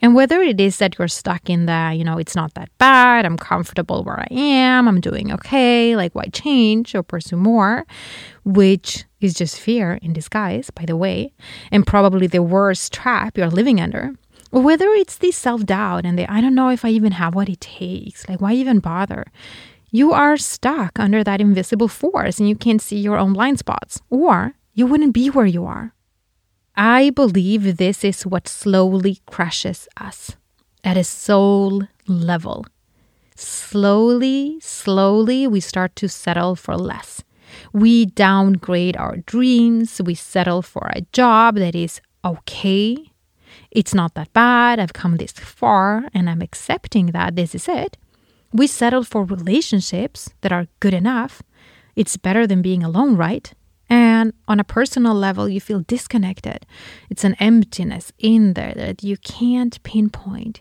And 0.00 0.14
whether 0.14 0.40
it 0.40 0.60
is 0.60 0.78
that 0.78 0.98
you're 0.98 1.08
stuck 1.08 1.50
in 1.50 1.66
the, 1.66 1.92
you 1.96 2.04
know, 2.04 2.18
it's 2.18 2.36
not 2.36 2.54
that 2.54 2.70
bad, 2.78 3.26
I'm 3.26 3.36
comfortable 3.36 4.04
where 4.04 4.20
I 4.20 4.28
am, 4.30 4.86
I'm 4.86 5.00
doing 5.00 5.32
okay, 5.32 5.96
like 5.96 6.14
why 6.14 6.26
change 6.26 6.94
or 6.94 7.02
pursue 7.02 7.36
more, 7.36 7.84
which 8.44 9.04
is 9.20 9.34
just 9.34 9.58
fear 9.58 9.98
in 10.00 10.12
disguise, 10.12 10.70
by 10.70 10.84
the 10.84 10.96
way, 10.96 11.32
and 11.72 11.86
probably 11.86 12.28
the 12.28 12.42
worst 12.42 12.92
trap 12.92 13.36
you're 13.36 13.50
living 13.50 13.80
under. 13.80 14.12
Or 14.52 14.62
whether 14.62 14.88
it's 14.90 15.18
the 15.18 15.32
self 15.32 15.66
doubt 15.66 16.06
and 16.06 16.18
the 16.18 16.30
I 16.30 16.40
don't 16.40 16.54
know 16.54 16.70
if 16.70 16.84
I 16.84 16.90
even 16.90 17.12
have 17.12 17.34
what 17.34 17.48
it 17.48 17.60
takes, 17.60 18.28
like 18.28 18.40
why 18.40 18.52
even 18.52 18.78
bother? 18.78 19.24
You 19.90 20.12
are 20.12 20.36
stuck 20.36 20.98
under 20.98 21.24
that 21.24 21.40
invisible 21.40 21.88
force 21.88 22.38
and 22.38 22.48
you 22.48 22.54
can't 22.54 22.80
see 22.80 22.98
your 22.98 23.18
own 23.18 23.32
blind 23.32 23.58
spots, 23.58 24.00
or 24.10 24.54
you 24.74 24.86
wouldn't 24.86 25.14
be 25.14 25.28
where 25.28 25.46
you 25.46 25.64
are. 25.66 25.92
I 26.80 27.10
believe 27.10 27.76
this 27.76 28.04
is 28.04 28.24
what 28.24 28.46
slowly 28.46 29.18
crushes 29.26 29.88
us 29.96 30.36
at 30.84 30.96
a 30.96 31.02
soul 31.02 31.82
level. 32.06 32.66
Slowly, 33.34 34.60
slowly, 34.60 35.48
we 35.48 35.58
start 35.58 35.96
to 35.96 36.08
settle 36.08 36.54
for 36.54 36.76
less. 36.76 37.24
We 37.72 38.06
downgrade 38.06 38.96
our 38.96 39.16
dreams. 39.16 40.00
We 40.04 40.14
settle 40.14 40.62
for 40.62 40.92
a 40.94 41.00
job 41.12 41.56
that 41.56 41.74
is 41.74 42.00
okay. 42.24 43.10
It's 43.72 43.92
not 43.92 44.14
that 44.14 44.32
bad. 44.32 44.78
I've 44.78 44.92
come 44.92 45.16
this 45.16 45.32
far 45.32 46.04
and 46.14 46.30
I'm 46.30 46.42
accepting 46.42 47.06
that 47.06 47.34
this 47.34 47.56
is 47.56 47.66
it. 47.68 47.96
We 48.52 48.68
settle 48.68 49.02
for 49.02 49.24
relationships 49.24 50.30
that 50.42 50.52
are 50.52 50.68
good 50.78 50.94
enough. 50.94 51.42
It's 51.96 52.16
better 52.16 52.46
than 52.46 52.62
being 52.62 52.84
alone, 52.84 53.16
right? 53.16 53.52
And 53.88 54.32
on 54.46 54.60
a 54.60 54.64
personal 54.64 55.14
level, 55.14 55.48
you 55.48 55.60
feel 55.60 55.80
disconnected. 55.80 56.66
It's 57.08 57.24
an 57.24 57.34
emptiness 57.40 58.12
in 58.18 58.54
there 58.54 58.74
that 58.76 59.02
you 59.02 59.16
can't 59.18 59.82
pinpoint. 59.82 60.60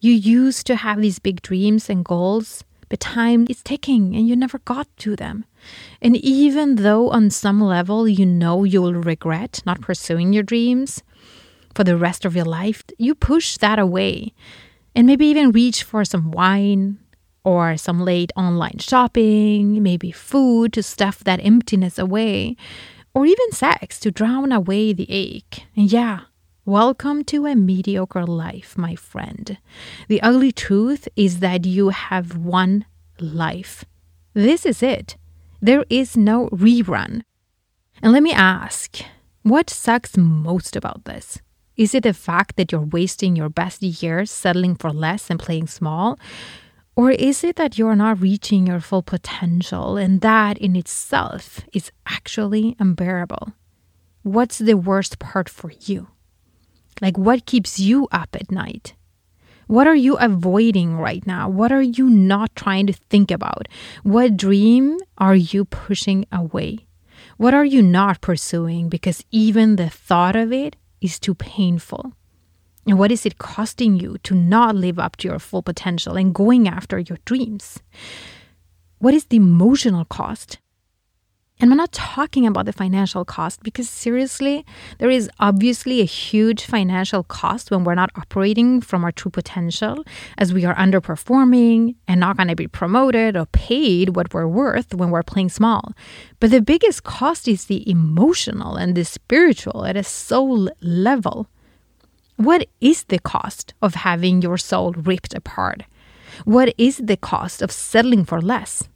You 0.00 0.12
used 0.12 0.66
to 0.66 0.76
have 0.76 1.00
these 1.00 1.18
big 1.18 1.40
dreams 1.42 1.88
and 1.88 2.04
goals, 2.04 2.64
but 2.88 3.00
time 3.00 3.46
is 3.48 3.62
ticking 3.62 4.14
and 4.14 4.28
you 4.28 4.36
never 4.36 4.58
got 4.58 4.88
to 4.98 5.16
them. 5.16 5.44
And 6.02 6.16
even 6.16 6.76
though 6.76 7.10
on 7.10 7.30
some 7.30 7.60
level 7.60 8.08
you 8.08 8.26
know 8.26 8.64
you 8.64 8.82
will 8.82 8.94
regret 8.94 9.62
not 9.64 9.80
pursuing 9.80 10.32
your 10.32 10.42
dreams 10.42 11.02
for 11.74 11.84
the 11.84 11.96
rest 11.96 12.24
of 12.24 12.36
your 12.36 12.44
life, 12.44 12.84
you 12.98 13.14
push 13.14 13.56
that 13.58 13.78
away 13.78 14.34
and 14.94 15.06
maybe 15.06 15.26
even 15.26 15.50
reach 15.50 15.82
for 15.82 16.04
some 16.04 16.30
wine 16.30 16.98
or 17.44 17.76
some 17.76 18.00
late 18.00 18.32
online 18.36 18.78
shopping, 18.78 19.82
maybe 19.82 20.10
food 20.10 20.72
to 20.72 20.82
stuff 20.82 21.22
that 21.24 21.44
emptiness 21.44 21.98
away, 21.98 22.56
or 23.14 23.26
even 23.26 23.52
sex 23.52 24.00
to 24.00 24.10
drown 24.10 24.50
away 24.50 24.92
the 24.92 25.06
ache. 25.10 25.66
And 25.76 25.92
yeah, 25.92 26.20
welcome 26.64 27.22
to 27.24 27.46
a 27.46 27.54
mediocre 27.54 28.26
life, 28.26 28.76
my 28.78 28.94
friend. 28.94 29.58
The 30.08 30.22
ugly 30.22 30.52
truth 30.52 31.06
is 31.14 31.40
that 31.40 31.66
you 31.66 31.90
have 31.90 32.36
one 32.36 32.86
life. 33.20 33.84
This 34.32 34.64
is 34.64 34.82
it. 34.82 35.16
There 35.60 35.84
is 35.88 36.16
no 36.16 36.48
rerun. 36.48 37.22
And 38.02 38.12
let 38.12 38.22
me 38.22 38.32
ask 38.32 39.00
what 39.42 39.68
sucks 39.68 40.16
most 40.16 40.74
about 40.74 41.04
this? 41.04 41.38
Is 41.76 41.94
it 41.94 42.04
the 42.04 42.14
fact 42.14 42.56
that 42.56 42.72
you're 42.72 42.80
wasting 42.80 43.36
your 43.36 43.50
best 43.50 43.82
years 43.82 44.30
settling 44.30 44.74
for 44.74 44.90
less 44.90 45.28
and 45.28 45.38
playing 45.38 45.66
small? 45.66 46.18
Or 46.96 47.10
is 47.10 47.42
it 47.42 47.56
that 47.56 47.76
you're 47.76 47.96
not 47.96 48.20
reaching 48.20 48.68
your 48.68 48.80
full 48.80 49.02
potential 49.02 49.96
and 49.96 50.20
that 50.20 50.58
in 50.58 50.76
itself 50.76 51.60
is 51.72 51.90
actually 52.06 52.76
unbearable? 52.78 53.52
What's 54.22 54.58
the 54.58 54.74
worst 54.74 55.18
part 55.18 55.48
for 55.48 55.72
you? 55.80 56.08
Like, 57.00 57.18
what 57.18 57.46
keeps 57.46 57.80
you 57.80 58.06
up 58.12 58.36
at 58.36 58.52
night? 58.52 58.94
What 59.66 59.86
are 59.86 59.96
you 59.96 60.16
avoiding 60.18 60.96
right 60.96 61.26
now? 61.26 61.48
What 61.48 61.72
are 61.72 61.82
you 61.82 62.08
not 62.08 62.54
trying 62.54 62.86
to 62.86 62.92
think 62.92 63.30
about? 63.30 63.66
What 64.02 64.36
dream 64.36 64.98
are 65.18 65.34
you 65.34 65.64
pushing 65.64 66.26
away? 66.30 66.86
What 67.38 67.54
are 67.54 67.64
you 67.64 67.82
not 67.82 68.20
pursuing 68.20 68.88
because 68.88 69.24
even 69.32 69.76
the 69.76 69.90
thought 69.90 70.36
of 70.36 70.52
it 70.52 70.76
is 71.00 71.18
too 71.18 71.34
painful? 71.34 72.12
And 72.86 72.98
what 72.98 73.10
is 73.10 73.24
it 73.24 73.38
costing 73.38 73.98
you 73.98 74.18
to 74.24 74.34
not 74.34 74.76
live 74.76 74.98
up 74.98 75.16
to 75.16 75.28
your 75.28 75.38
full 75.38 75.62
potential 75.62 76.16
and 76.16 76.34
going 76.34 76.68
after 76.68 76.98
your 76.98 77.18
dreams? 77.24 77.78
What 78.98 79.14
is 79.14 79.26
the 79.26 79.36
emotional 79.36 80.04
cost? 80.04 80.58
And 81.60 81.70
I'm 81.70 81.76
not 81.76 81.92
talking 81.92 82.46
about 82.46 82.66
the 82.66 82.72
financial 82.72 83.24
cost 83.24 83.62
because 83.62 83.88
seriously, 83.88 84.66
there 84.98 85.08
is 85.08 85.30
obviously 85.38 86.00
a 86.00 86.04
huge 86.04 86.64
financial 86.64 87.22
cost 87.22 87.70
when 87.70 87.84
we're 87.84 87.94
not 87.94 88.10
operating 88.16 88.80
from 88.80 89.04
our 89.04 89.12
true 89.12 89.30
potential, 89.30 90.04
as 90.36 90.52
we 90.52 90.64
are 90.64 90.74
underperforming 90.74 91.94
and 92.08 92.18
not 92.18 92.36
going 92.36 92.48
to 92.48 92.56
be 92.56 92.66
promoted 92.66 93.36
or 93.36 93.46
paid 93.46 94.16
what 94.16 94.34
we're 94.34 94.48
worth 94.48 94.92
when 94.94 95.10
we're 95.10 95.22
playing 95.22 95.48
small. 95.48 95.92
But 96.40 96.50
the 96.50 96.60
biggest 96.60 97.04
cost 97.04 97.46
is 97.46 97.66
the 97.66 97.88
emotional 97.88 98.74
and 98.74 98.96
the 98.96 99.04
spiritual 99.04 99.84
at 99.84 99.96
a 99.96 100.02
soul 100.02 100.68
level. 100.80 101.48
What 102.36 102.66
is 102.80 103.04
the 103.04 103.18
cost 103.20 103.74
of 103.80 103.94
having 103.94 104.42
your 104.42 104.58
soul 104.58 104.92
ripped 104.92 105.34
apart? 105.34 105.84
What 106.44 106.74
is 106.76 106.98
the 106.98 107.16
cost 107.16 107.62
of 107.62 107.70
settling 107.70 108.24
for 108.24 108.40
less? 108.40 108.88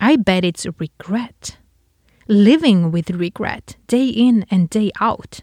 I 0.00 0.16
bet 0.16 0.44
it's 0.44 0.66
regret. 0.78 1.58
living 2.28 2.90
with 2.92 3.10
regret 3.10 3.76
day 3.88 4.06
in 4.06 4.46
and 4.50 4.70
day 4.70 4.90
out. 5.00 5.40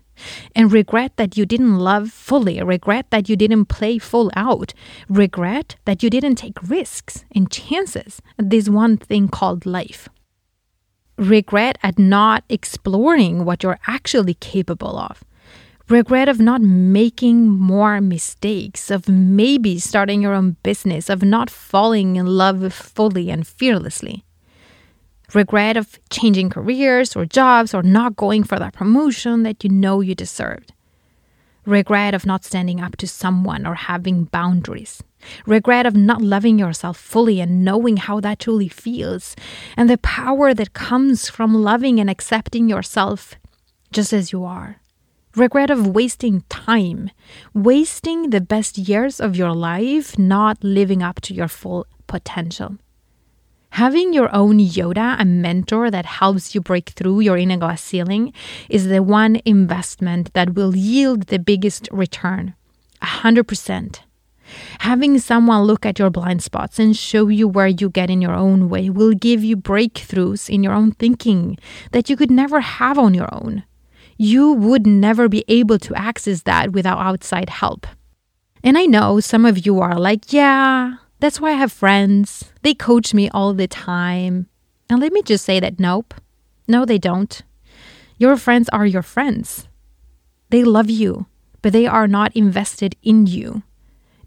And 0.54 0.72
regret 0.72 1.14
that 1.16 1.38
you 1.38 1.46
didn't 1.46 1.80
love 1.80 2.12
fully, 2.12 2.62
regret 2.62 3.06
that 3.10 3.30
you 3.30 3.36
didn't 3.38 3.66
play 3.66 3.98
full 3.98 4.30
out, 4.36 4.74
regret 5.08 5.78
that 5.86 6.04
you 6.04 6.10
didn't 6.10 6.36
take 6.36 6.62
risks 6.64 7.24
and 7.34 7.50
chances 7.50 8.22
at 8.38 8.50
this 8.50 8.68
one 8.68 8.98
thing 8.98 9.30
called 9.30 9.66
life. 9.66 10.10
Regret 11.18 11.78
at 11.84 11.98
not 11.98 12.44
exploring 12.50 13.46
what 13.46 13.64
you're 13.64 13.80
actually 13.88 14.34
capable 14.36 14.98
of 14.98 15.24
regret 15.90 16.30
of 16.30 16.40
not 16.40 16.62
making 16.62 17.48
more 17.48 18.00
mistakes, 18.00 18.92
of 18.92 19.10
maybe 19.10 19.80
starting 19.80 20.22
your 20.22 20.34
own 20.34 20.56
business, 20.64 21.10
of 21.10 21.24
not 21.24 21.50
falling 21.50 22.16
in 22.16 22.26
love 22.26 22.74
fully 22.74 23.30
and 23.30 23.46
fearlessly. 23.46 24.24
Regret 25.34 25.78
of 25.78 26.00
changing 26.10 26.50
careers 26.50 27.16
or 27.16 27.26
jobs 27.26 27.74
or 27.74 27.84
not 27.84 28.16
going 28.16 28.44
for 28.44 28.58
that 28.60 28.74
promotion 28.74 29.44
that 29.44 29.64
you 29.64 29.70
know 29.70 30.02
you 30.02 30.16
deserved. 30.16 30.74
Regret 31.66 32.14
of 32.16 32.26
not 32.26 32.44
standing 32.44 32.82
up 32.82 32.98
to 32.98 33.08
someone 33.08 33.66
or 33.66 33.76
having 33.76 34.24
boundaries. 34.26 35.04
Regret 35.46 35.86
of 35.86 35.96
not 35.96 36.22
loving 36.22 36.58
yourself 36.58 36.98
fully 36.98 37.42
and 37.42 37.64
knowing 37.64 37.98
how 37.98 38.20
that 38.20 38.40
truly 38.40 38.70
feels. 38.70 39.36
And 39.78 39.90
the 39.90 39.98
power 40.00 40.54
that 40.54 40.74
comes 40.74 41.30
from 41.30 41.54
loving 41.54 42.00
and 42.00 42.10
accepting 42.10 42.70
yourself 42.70 43.36
just 43.92 44.14
as 44.14 44.32
you 44.32 44.46
are 44.46 44.78
regret 45.40 45.70
of 45.70 45.88
wasting 45.88 46.44
time, 46.50 47.10
wasting 47.54 48.30
the 48.30 48.42
best 48.42 48.78
years 48.78 49.20
of 49.20 49.36
your 49.36 49.54
life 49.54 50.20
not 50.20 50.62
living 50.64 51.02
up 51.02 51.22
to 51.22 51.34
your 51.34 51.48
full 51.48 51.88
potential. 52.08 52.78
Having 53.72 54.14
your 54.14 54.34
own 54.36 54.60
Yoda, 54.60 55.20
a 55.20 55.26
mentor 55.26 55.90
that 55.92 56.06
helps 56.06 56.54
you 56.54 56.62
break 56.62 56.90
through 56.90 57.22
your 57.22 57.38
inner 57.38 57.58
glass 57.58 57.82
ceiling, 57.82 58.34
is 58.68 58.88
the 58.88 59.02
one 59.02 59.40
investment 59.46 60.34
that 60.34 60.56
will 60.56 60.76
yield 60.76 61.28
the 61.28 61.40
biggest 61.40 61.88
return. 61.92 62.56
100%. 63.02 64.00
Having 64.80 65.20
someone 65.20 65.64
look 65.64 65.86
at 65.86 66.00
your 66.00 66.10
blind 66.10 66.42
spots 66.42 66.80
and 66.80 66.98
show 66.98 67.28
you 67.28 67.48
where 67.48 67.68
you 67.68 67.90
get 67.90 68.10
in 68.10 68.22
your 68.22 68.34
own 68.34 68.68
way 68.68 68.90
will 68.90 69.14
give 69.14 69.44
you 69.44 69.56
breakthroughs 69.56 70.50
in 70.50 70.64
your 70.64 70.74
own 70.74 70.92
thinking 70.94 71.58
that 71.92 72.10
you 72.10 72.18
could 72.18 72.32
never 72.32 72.60
have 72.60 72.98
on 72.98 73.14
your 73.14 73.30
own 73.32 73.64
you 74.20 74.52
would 74.52 74.86
never 74.86 75.30
be 75.30 75.46
able 75.48 75.80
to 75.80 75.96
access 75.96 76.42
that 76.42 76.74
without 76.74 77.00
outside 77.00 77.50
help. 77.50 77.88
And 78.62 78.78
I 78.78 78.86
know 78.86 79.22
some 79.22 79.46
of 79.46 79.66
you 79.66 79.80
are 79.80 79.98
like, 79.98 80.34
yeah, 80.34 80.96
that's 81.22 81.40
why 81.40 81.52
I 81.52 81.54
have 81.54 81.72
friends. 81.72 82.52
They 82.62 82.74
coach 82.74 83.14
me 83.14 83.30
all 83.30 83.54
the 83.54 83.68
time. 83.68 84.48
And 84.90 85.00
let 85.00 85.14
me 85.14 85.22
just 85.24 85.46
say 85.46 85.62
that 85.62 85.80
nope. 85.80 86.14
No, 86.68 86.84
they 86.84 86.98
don't. 86.98 87.42
Your 88.18 88.36
friends 88.36 88.68
are 88.70 88.86
your 88.86 89.02
friends. 89.02 89.70
They 90.50 90.66
love 90.66 90.90
you, 90.90 91.28
but 91.62 91.72
they 91.72 91.88
are 91.88 92.08
not 92.08 92.36
invested 92.36 92.98
in 93.02 93.26
you. 93.26 93.64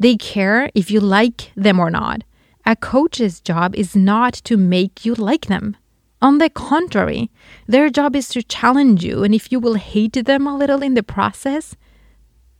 They 0.01 0.17
care 0.17 0.71
if 0.75 0.91
you 0.91 1.01
like 1.01 1.53
them 1.55 1.79
or 1.79 1.91
not. 1.91 2.23
A 2.65 2.77
coach's 2.77 3.41
job 3.41 3.75
is 3.75 3.95
not 3.95 4.33
to 4.45 4.57
make 4.57 5.05
you 5.05 5.15
like 5.15 5.47
them. 5.47 5.77
On 6.23 6.39
the 6.39 6.49
contrary, 6.49 7.33
their 7.67 7.91
job 7.91 8.15
is 8.15 8.29
to 8.29 8.45
challenge 8.45 9.05
you, 9.05 9.25
and 9.25 9.35
if 9.35 9.51
you 9.51 9.59
will 9.59 9.75
hate 9.75 10.25
them 10.25 10.47
a 10.47 10.57
little 10.57 10.81
in 10.81 10.95
the 10.95 11.03
process, 11.03 11.75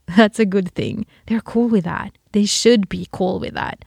that's 0.09 0.41
a 0.41 0.45
good 0.45 0.73
thing. 0.73 1.07
They're 1.27 1.41
cool 1.41 1.69
with 1.69 1.85
that. 1.85 2.19
They 2.33 2.45
should 2.45 2.89
be 2.89 3.07
cool 3.13 3.39
with 3.39 3.55
that. 3.55 3.85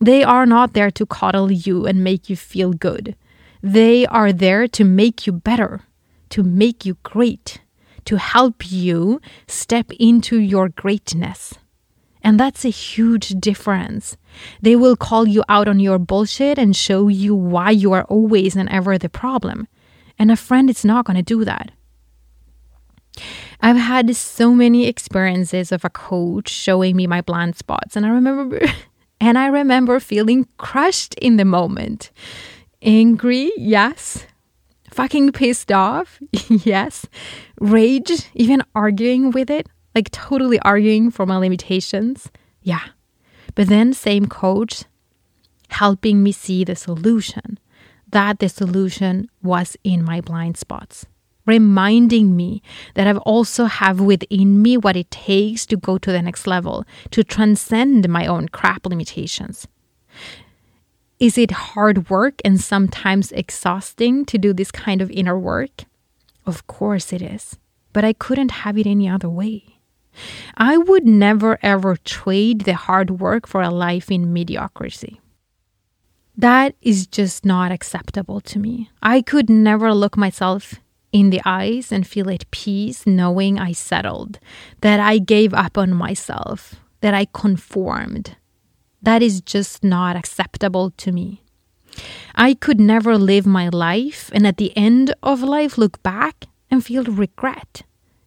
They 0.00 0.24
are 0.24 0.46
not 0.46 0.72
there 0.72 0.90
to 0.90 1.06
coddle 1.06 1.52
you 1.52 1.86
and 1.86 2.02
make 2.02 2.28
you 2.28 2.34
feel 2.34 2.72
good. 2.72 3.14
They 3.62 4.04
are 4.06 4.32
there 4.32 4.66
to 4.66 4.82
make 4.84 5.28
you 5.28 5.32
better, 5.32 5.82
to 6.30 6.42
make 6.42 6.84
you 6.84 6.96
great, 7.04 7.60
to 8.06 8.16
help 8.16 8.70
you 8.70 9.20
step 9.46 9.92
into 9.92 10.38
your 10.38 10.68
greatness. 10.68 11.54
And 12.24 12.40
that's 12.40 12.64
a 12.64 12.70
huge 12.70 13.28
difference. 13.38 14.16
They 14.62 14.76
will 14.76 14.96
call 14.96 15.28
you 15.28 15.44
out 15.50 15.68
on 15.68 15.78
your 15.78 15.98
bullshit 15.98 16.58
and 16.58 16.74
show 16.74 17.08
you 17.08 17.34
why 17.34 17.70
you 17.70 17.92
are 17.92 18.04
always 18.04 18.56
and 18.56 18.68
ever 18.70 18.96
the 18.96 19.10
problem. 19.10 19.68
And 20.18 20.30
a 20.30 20.36
friend 20.36 20.70
is 20.70 20.86
not 20.86 21.04
going 21.04 21.18
to 21.18 21.22
do 21.22 21.44
that. 21.44 21.72
I've 23.60 23.76
had 23.76 24.16
so 24.16 24.54
many 24.54 24.86
experiences 24.86 25.70
of 25.70 25.84
a 25.84 25.90
coach 25.90 26.48
showing 26.48 26.96
me 26.96 27.06
my 27.06 27.20
blind 27.20 27.56
spots 27.56 27.94
and 27.94 28.04
I 28.04 28.08
remember 28.08 28.60
and 29.20 29.38
I 29.38 29.46
remember 29.46 30.00
feeling 30.00 30.48
crushed 30.56 31.14
in 31.14 31.36
the 31.36 31.44
moment. 31.44 32.10
Angry, 32.82 33.52
yes. 33.56 34.26
Fucking 34.90 35.32
pissed 35.32 35.70
off, 35.72 36.20
yes. 36.48 37.06
Rage, 37.60 38.28
even 38.34 38.62
arguing 38.74 39.30
with 39.30 39.50
it 39.50 39.68
like 39.94 40.10
totally 40.10 40.58
arguing 40.60 41.10
for 41.10 41.26
my 41.26 41.36
limitations. 41.36 42.30
Yeah. 42.62 42.82
But 43.54 43.68
then, 43.68 43.92
same 43.92 44.26
coach 44.26 44.84
helping 45.68 46.22
me 46.22 46.32
see 46.32 46.64
the 46.64 46.76
solution, 46.76 47.58
that 48.10 48.38
the 48.38 48.48
solution 48.48 49.28
was 49.42 49.76
in 49.82 50.04
my 50.04 50.20
blind 50.20 50.56
spots, 50.56 51.06
reminding 51.46 52.36
me 52.36 52.62
that 52.94 53.06
I 53.06 53.16
also 53.18 53.64
have 53.64 54.00
within 54.00 54.62
me 54.62 54.76
what 54.76 54.96
it 54.96 55.10
takes 55.10 55.66
to 55.66 55.76
go 55.76 55.98
to 55.98 56.12
the 56.12 56.22
next 56.22 56.46
level, 56.46 56.84
to 57.10 57.24
transcend 57.24 58.08
my 58.08 58.26
own 58.26 58.48
crap 58.48 58.86
limitations. 58.86 59.66
Is 61.18 61.38
it 61.38 61.50
hard 61.50 62.10
work 62.10 62.40
and 62.44 62.60
sometimes 62.60 63.32
exhausting 63.32 64.24
to 64.26 64.38
do 64.38 64.52
this 64.52 64.70
kind 64.70 65.00
of 65.00 65.10
inner 65.10 65.38
work? 65.38 65.84
Of 66.46 66.66
course 66.66 67.12
it 67.12 67.22
is, 67.22 67.56
but 67.92 68.04
I 68.04 68.12
couldn't 68.12 68.50
have 68.50 68.76
it 68.78 68.86
any 68.86 69.08
other 69.08 69.28
way. 69.28 69.73
I 70.56 70.76
would 70.76 71.06
never 71.06 71.58
ever 71.62 71.96
trade 71.96 72.62
the 72.62 72.74
hard 72.74 73.20
work 73.20 73.46
for 73.46 73.62
a 73.62 73.70
life 73.70 74.10
in 74.10 74.32
mediocrity. 74.32 75.20
That 76.36 76.74
is 76.82 77.06
just 77.06 77.44
not 77.44 77.70
acceptable 77.70 78.40
to 78.40 78.58
me. 78.58 78.90
I 79.02 79.22
could 79.22 79.48
never 79.48 79.94
look 79.94 80.16
myself 80.16 80.74
in 81.12 81.30
the 81.30 81.40
eyes 81.44 81.92
and 81.92 82.04
feel 82.04 82.28
at 82.28 82.50
peace 82.50 83.06
knowing 83.06 83.56
I 83.56 83.70
settled, 83.70 84.40
that 84.80 84.98
I 84.98 85.18
gave 85.18 85.54
up 85.54 85.78
on 85.78 85.94
myself, 85.94 86.74
that 87.02 87.14
I 87.14 87.26
conformed. 87.32 88.36
That 89.00 89.22
is 89.22 89.40
just 89.40 89.84
not 89.84 90.16
acceptable 90.16 90.90
to 90.90 91.12
me. 91.12 91.44
I 92.34 92.54
could 92.54 92.80
never 92.80 93.16
live 93.16 93.46
my 93.46 93.68
life 93.68 94.28
and 94.34 94.44
at 94.44 94.56
the 94.56 94.76
end 94.76 95.14
of 95.22 95.40
life 95.40 95.78
look 95.78 96.02
back 96.02 96.46
and 96.68 96.84
feel 96.84 97.04
regret. 97.04 97.84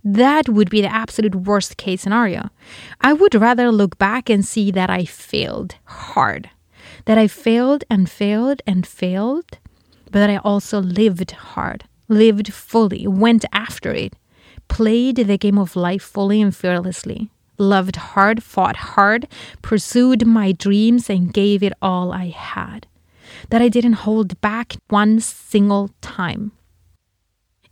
That 0.10 0.48
would 0.48 0.70
be 0.70 0.80
the 0.80 0.94
absolute 0.94 1.36
worst 1.36 1.76
case 1.76 2.04
scenario. 2.04 2.50
I 3.02 3.12
would 3.12 3.36
rather 3.36 3.74
look 3.74 3.98
back 3.98 4.30
and 4.30 4.46
see 4.46 4.72
that 4.72 4.90
I 4.90 5.04
failed 5.04 5.76
hard, 5.84 6.50
that 7.04 7.18
I 7.18 7.28
failed 7.28 7.84
and 7.90 8.10
failed 8.10 8.62
and 8.66 8.88
failed, 8.88 9.58
but 10.06 10.14
that 10.14 10.30
I 10.30 10.38
also 10.38 10.80
lived 10.80 11.32
hard, 11.32 11.84
lived 12.08 12.54
fully, 12.54 13.06
went 13.06 13.44
after 13.52 13.92
it, 13.92 14.14
played 14.70 15.18
the 15.18 15.38
game 15.38 15.60
of 15.60 15.76
life 15.76 16.04
fully 16.04 16.42
and 16.42 16.56
fearlessly, 16.56 17.30
loved 17.58 17.98
hard, 17.98 18.42
fought 18.42 18.78
hard, 18.96 19.28
pursued 19.62 20.26
my 20.26 20.54
dreams, 20.54 21.10
and 21.10 21.34
gave 21.34 21.62
it 21.62 21.74
all 21.82 22.14
I 22.14 22.30
had. 22.30 22.88
That 23.50 23.62
I 23.62 23.68
didn't 23.68 24.08
hold 24.08 24.40
back 24.40 24.78
one 24.88 25.20
single 25.20 25.90
time. 26.00 26.54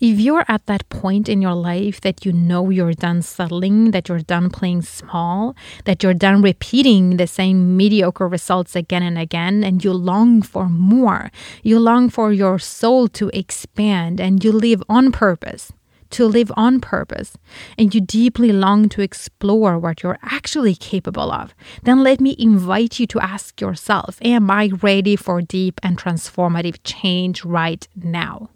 If 0.06 0.20
you're 0.20 0.46
at 0.48 0.68
that 0.68 0.88
point 0.90 1.28
in 1.28 1.42
your 1.42 1.56
life 1.56 2.00
that 2.02 2.24
you 2.24 2.32
know 2.32 2.70
you're 2.70 2.94
done 2.94 3.24
settling, 3.24 3.90
that 3.90 4.08
you're 4.08 4.20
done 4.20 4.52
playing 4.52 4.84
small, 4.84 5.56
that 5.86 6.04
you're 6.04 6.14
done 6.14 6.44
repeating 6.44 7.18
the 7.18 7.26
same 7.26 7.76
mediocre 7.76 8.28
results 8.28 8.76
again 8.76 9.02
and 9.02 9.18
again, 9.18 9.64
and 9.64 9.84
you 9.84 9.92
long 9.92 10.44
for 10.44 10.70
more, 10.70 11.32
you 11.64 11.80
long 11.80 12.12
for 12.12 12.32
your 12.32 12.60
soul 12.60 13.08
to 13.18 13.32
expand, 13.34 14.22
and 14.22 14.44
you 14.44 14.52
live 14.52 14.84
on 14.88 15.12
purpose, 15.12 15.74
to 16.12 16.28
live 16.28 16.52
on 16.56 16.80
purpose, 16.80 17.36
and 17.76 17.96
you 17.96 18.00
deeply 18.00 18.52
long 18.52 18.88
to 18.90 19.02
explore 19.02 19.80
what 19.80 20.04
you're 20.04 20.20
actually 20.22 20.76
capable 20.76 21.32
of, 21.32 21.56
then 21.82 22.04
let 22.04 22.22
me 22.22 22.36
invite 22.38 23.00
you 23.00 23.08
to 23.08 23.20
ask 23.20 23.60
yourself 23.60 24.20
Am 24.22 24.52
I 24.52 24.70
ready 24.84 25.16
for 25.16 25.42
deep 25.42 25.80
and 25.82 25.98
transformative 25.98 26.78
change 26.84 27.44
right 27.44 27.88
now? 27.96 28.52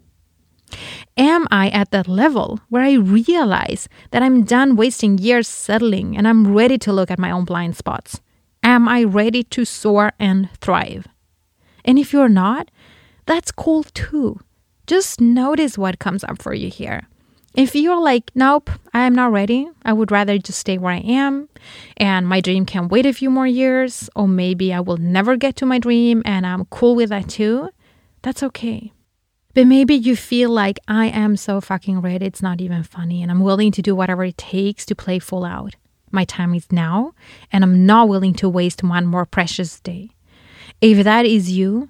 Am 1.16 1.46
I 1.50 1.68
at 1.68 1.90
that 1.90 2.08
level 2.08 2.60
where 2.68 2.82
I 2.82 2.94
realize 2.94 3.88
that 4.10 4.22
I'm 4.22 4.44
done 4.44 4.76
wasting 4.76 5.18
years 5.18 5.48
settling 5.48 6.16
and 6.16 6.26
I'm 6.26 6.54
ready 6.54 6.78
to 6.78 6.92
look 6.92 7.10
at 7.10 7.18
my 7.18 7.30
own 7.30 7.44
blind 7.44 7.76
spots? 7.76 8.20
Am 8.62 8.88
I 8.88 9.04
ready 9.04 9.42
to 9.44 9.64
soar 9.64 10.12
and 10.18 10.48
thrive? 10.60 11.06
And 11.84 11.98
if 11.98 12.12
you're 12.12 12.28
not, 12.28 12.70
that's 13.26 13.52
cool 13.52 13.84
too. 13.84 14.40
Just 14.86 15.20
notice 15.20 15.78
what 15.78 15.98
comes 15.98 16.24
up 16.24 16.42
for 16.42 16.52
you 16.52 16.68
here. 16.68 17.06
If 17.54 17.74
you're 17.74 18.00
like, 18.00 18.30
nope, 18.34 18.70
I'm 18.94 19.14
not 19.14 19.32
ready, 19.32 19.68
I 19.84 19.92
would 19.92 20.12
rather 20.12 20.38
just 20.38 20.60
stay 20.60 20.78
where 20.78 20.92
I 20.92 20.98
am 20.98 21.48
and 21.96 22.28
my 22.28 22.40
dream 22.40 22.64
can 22.64 22.88
wait 22.88 23.06
a 23.06 23.12
few 23.12 23.28
more 23.28 23.46
years, 23.46 24.08
or 24.14 24.28
maybe 24.28 24.72
I 24.72 24.80
will 24.80 24.98
never 24.98 25.36
get 25.36 25.56
to 25.56 25.66
my 25.66 25.80
dream 25.80 26.22
and 26.24 26.46
I'm 26.46 26.64
cool 26.66 26.94
with 26.94 27.08
that 27.08 27.28
too, 27.28 27.70
that's 28.22 28.42
okay. 28.44 28.92
But 29.54 29.66
maybe 29.66 29.94
you 29.94 30.14
feel 30.14 30.50
like 30.50 30.78
I 30.86 31.06
am 31.06 31.36
so 31.36 31.60
fucking 31.60 32.00
ready, 32.00 32.26
it's 32.26 32.42
not 32.42 32.60
even 32.60 32.82
funny, 32.84 33.22
and 33.22 33.30
I'm 33.30 33.40
willing 33.40 33.72
to 33.72 33.82
do 33.82 33.96
whatever 33.96 34.24
it 34.24 34.38
takes 34.38 34.86
to 34.86 34.94
play 34.94 35.18
full 35.18 35.44
out. 35.44 35.74
My 36.12 36.24
time 36.24 36.54
is 36.54 36.70
now, 36.70 37.14
and 37.52 37.64
I'm 37.64 37.84
not 37.84 38.08
willing 38.08 38.34
to 38.34 38.48
waste 38.48 38.82
one 38.82 39.06
more 39.06 39.26
precious 39.26 39.80
day. 39.80 40.10
If 40.80 41.04
that 41.04 41.26
is 41.26 41.50
you, 41.50 41.88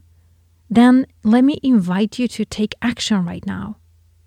then 0.71 1.07
let 1.23 1.45
me 1.45 1.59
invite 1.63 2.19
you 2.19 2.29
to 2.29 2.45
take 2.45 2.75
action 2.81 3.25
right 3.25 3.45
now, 3.47 3.77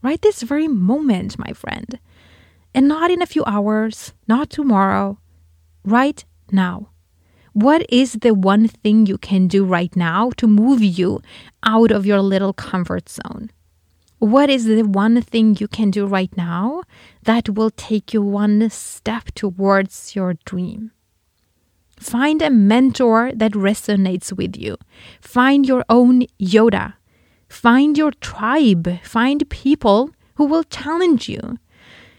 right 0.01 0.21
this 0.21 0.41
very 0.41 0.67
moment, 0.67 1.39
my 1.39 1.53
friend. 1.53 1.99
And 2.75 2.87
not 2.87 3.11
in 3.11 3.21
a 3.21 3.27
few 3.27 3.43
hours, 3.45 4.13
not 4.27 4.49
tomorrow, 4.49 5.19
right 5.83 6.23
now. 6.51 6.89
What 7.53 7.85
is 7.89 8.13
the 8.13 8.33
one 8.33 8.67
thing 8.67 9.05
you 9.05 9.19
can 9.19 9.47
do 9.47 9.63
right 9.63 9.95
now 9.95 10.31
to 10.37 10.47
move 10.47 10.81
you 10.81 11.21
out 11.63 11.91
of 11.91 12.03
your 12.03 12.19
little 12.19 12.51
comfort 12.51 13.07
zone? 13.07 13.51
What 14.17 14.49
is 14.49 14.65
the 14.65 14.81
one 14.81 15.21
thing 15.21 15.57
you 15.59 15.67
can 15.67 15.91
do 15.91 16.07
right 16.07 16.35
now 16.35 16.81
that 17.23 17.49
will 17.49 17.69
take 17.69 18.11
you 18.11 18.23
one 18.23 18.69
step 18.71 19.25
towards 19.35 20.15
your 20.15 20.33
dream? 20.45 20.91
Find 21.99 22.41
a 22.41 22.49
mentor 22.49 23.31
that 23.35 23.51
resonates 23.51 24.35
with 24.35 24.57
you. 24.57 24.77
Find 25.21 25.67
your 25.67 25.85
own 25.89 26.23
Yoda. 26.41 26.95
Find 27.49 27.95
your 27.95 28.11
tribe. 28.13 28.99
Find 29.03 29.47
people 29.51 30.09
who 30.35 30.45
will 30.45 30.63
challenge 30.63 31.29
you. 31.29 31.59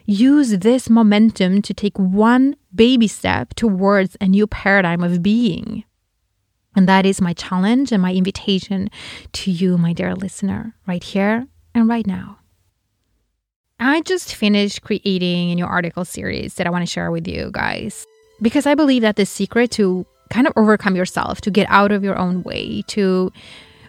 Use 0.06 0.58
this 0.58 0.90
momentum 0.90 1.62
to 1.62 1.72
take 1.72 1.96
one 1.98 2.56
baby 2.74 3.08
step 3.08 3.54
towards 3.54 4.16
a 4.20 4.28
new 4.28 4.46
paradigm 4.46 5.02
of 5.02 5.22
being. 5.22 5.84
And 6.76 6.88
that 6.88 7.06
is 7.06 7.20
my 7.20 7.32
challenge 7.32 7.92
and 7.92 8.02
my 8.02 8.12
invitation 8.12 8.90
to 9.32 9.50
you, 9.50 9.78
my 9.78 9.92
dear 9.92 10.14
listener, 10.14 10.74
right 10.86 11.02
here 11.02 11.46
and 11.74 11.88
right 11.88 12.06
now. 12.06 12.38
I 13.80 14.02
just 14.02 14.34
finished 14.34 14.82
creating 14.82 15.50
a 15.50 15.54
new 15.54 15.64
article 15.64 16.04
series 16.04 16.54
that 16.54 16.66
I 16.66 16.70
want 16.70 16.82
to 16.82 16.90
share 16.90 17.10
with 17.10 17.26
you 17.26 17.50
guys 17.52 18.06
because 18.42 18.66
I 18.66 18.74
believe 18.74 19.02
that 19.02 19.16
the 19.16 19.26
secret 19.26 19.70
to 19.72 20.06
kind 20.30 20.46
of 20.46 20.52
overcome 20.56 20.96
yourself, 20.96 21.40
to 21.42 21.50
get 21.50 21.66
out 21.70 21.92
of 21.92 22.02
your 22.02 22.18
own 22.18 22.42
way, 22.42 22.82
to 22.88 23.32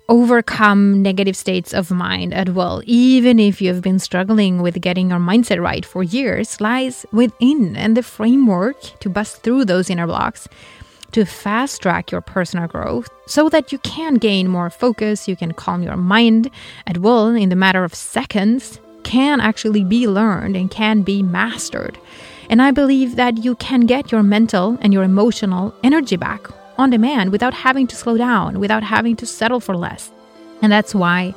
overcome 0.08 1.02
negative 1.02 1.36
states 1.36 1.74
of 1.74 1.92
mind 1.92 2.34
at 2.34 2.50
will, 2.50 2.82
even 2.86 3.40
if 3.40 3.62
you've 3.62 3.82
been 3.82 4.00
struggling 4.00 4.62
with 4.62 4.80
getting 4.82 5.10
your 5.10 5.20
mindset 5.20 5.62
right 5.62 5.86
for 5.86 6.04
years, 6.04 6.62
lies 6.62 7.06
within 7.12 7.76
and 7.76 7.98
the 7.98 8.04
framework 8.04 8.80
to 9.00 9.10
bust 9.10 9.42
through 9.42 9.66
those 9.66 9.90
inner 9.90 10.08
blocks 10.08 10.48
to 11.12 11.26
fast 11.26 11.82
track 11.82 12.12
your 12.12 12.22
personal 12.22 12.68
growth 12.68 13.10
so 13.26 13.48
that 13.50 13.72
you 13.72 13.78
can 13.80 14.16
gain 14.16 14.48
more 14.48 14.70
focus, 14.70 15.28
you 15.28 15.36
can 15.36 15.54
calm 15.54 15.82
your 15.82 15.98
mind 15.98 16.50
at 16.88 16.98
will 16.98 17.30
in 17.30 17.50
the 17.50 17.56
matter 17.56 17.84
of 17.84 17.96
seconds, 17.96 18.80
can 19.04 19.40
actually 19.40 19.84
be 19.84 20.08
learned 20.08 20.56
and 20.56 20.70
can 20.70 21.04
be 21.04 21.24
mastered. 21.24 21.98
And 22.50 22.62
I 22.62 22.72
believe 22.72 23.16
that 23.16 23.44
you 23.44 23.56
can 23.56 23.82
get 23.82 24.12
your 24.12 24.24
mental 24.24 24.78
and 24.82 24.94
your 24.94 25.04
emotional 25.04 25.74
energy 25.84 26.16
back 26.16 26.48
on 26.78 26.90
demand 26.90 27.32
without 27.32 27.54
having 27.54 27.88
to 27.88 27.96
slow 27.96 28.18
down, 28.18 28.60
without 28.60 28.84
having 28.84 29.16
to 29.18 29.26
settle 29.26 29.60
for 29.60 29.76
less. 29.76 30.12
And 30.62 30.72
that's 30.72 30.96
why 30.96 31.34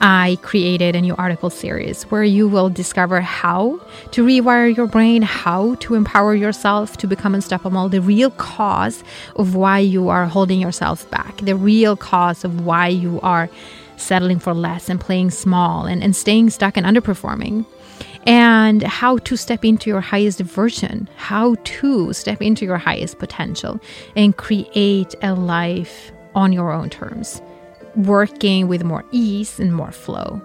I 0.00 0.38
created 0.42 0.96
a 0.96 1.00
new 1.00 1.14
article 1.16 1.50
series 1.50 2.04
where 2.04 2.24
you 2.24 2.48
will 2.48 2.68
discover 2.68 3.20
how 3.20 3.80
to 4.12 4.24
rewire 4.24 4.74
your 4.74 4.86
brain, 4.86 5.22
how 5.22 5.76
to 5.76 5.94
empower 5.94 6.34
yourself 6.34 6.96
to 6.98 7.06
become 7.06 7.34
unstoppable, 7.34 7.88
the 7.88 8.00
real 8.00 8.30
cause 8.30 9.04
of 9.36 9.54
why 9.54 9.78
you 9.78 10.08
are 10.08 10.26
holding 10.26 10.60
yourself 10.60 11.08
back, 11.10 11.36
the 11.38 11.54
real 11.54 11.96
cause 11.96 12.44
of 12.44 12.64
why 12.64 12.88
you 12.88 13.20
are 13.20 13.48
settling 13.96 14.38
for 14.38 14.54
less 14.54 14.88
and 14.88 15.00
playing 15.00 15.30
small 15.30 15.86
and, 15.86 16.02
and 16.02 16.16
staying 16.16 16.50
stuck 16.50 16.76
and 16.76 16.86
underperforming 16.86 17.64
and 18.26 18.82
how 18.82 19.18
to 19.18 19.36
step 19.36 19.64
into 19.64 19.90
your 19.90 20.00
highest 20.00 20.40
version, 20.40 21.08
how 21.16 21.54
to 21.64 22.12
step 22.12 22.40
into 22.40 22.64
your 22.64 22.78
highest 22.78 23.18
potential 23.18 23.80
and 24.16 24.36
create 24.36 25.14
a 25.22 25.34
life 25.34 26.12
on 26.34 26.52
your 26.52 26.72
own 26.72 26.90
terms, 26.90 27.42
working 27.96 28.68
with 28.68 28.84
more 28.84 29.04
ease 29.12 29.58
and 29.58 29.74
more 29.74 29.92
flow. 29.92 30.40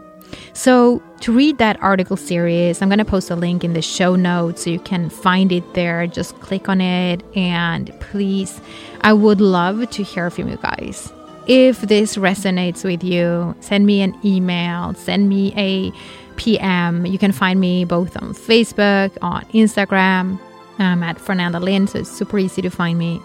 So, 0.53 1.01
to 1.21 1.31
read 1.31 1.57
that 1.59 1.81
article 1.81 2.17
series, 2.17 2.81
I'm 2.81 2.89
going 2.89 2.99
to 2.99 3.05
post 3.05 3.29
a 3.29 3.35
link 3.35 3.63
in 3.63 3.73
the 3.73 3.81
show 3.81 4.15
notes 4.15 4.63
so 4.63 4.69
you 4.69 4.79
can 4.79 5.09
find 5.09 5.51
it 5.51 5.73
there. 5.73 6.05
Just 6.05 6.37
click 6.41 6.67
on 6.67 6.81
it 6.81 7.23
and 7.35 7.97
please, 8.01 8.59
I 9.01 9.13
would 9.13 9.39
love 9.39 9.89
to 9.91 10.03
hear 10.03 10.29
from 10.29 10.49
you 10.49 10.57
guys. 10.57 11.13
If 11.47 11.81
this 11.81 12.17
resonates 12.17 12.83
with 12.83 13.05
you, 13.05 13.55
send 13.61 13.85
me 13.85 14.01
an 14.01 14.19
email, 14.25 14.93
send 14.95 15.29
me 15.29 15.53
a 15.55 15.93
PM. 16.37 17.05
You 17.05 17.17
can 17.17 17.31
find 17.31 17.59
me 17.59 17.85
both 17.85 18.15
on 18.21 18.33
Facebook, 18.33 19.17
on 19.21 19.43
Instagram. 19.47 20.39
I'm 20.79 21.03
at 21.03 21.19
Fernanda 21.19 21.59
Lind, 21.59 21.89
so 21.89 21.99
it's 21.99 22.11
super 22.11 22.37
easy 22.39 22.61
to 22.61 22.69
find 22.69 22.97
me. 22.97 23.21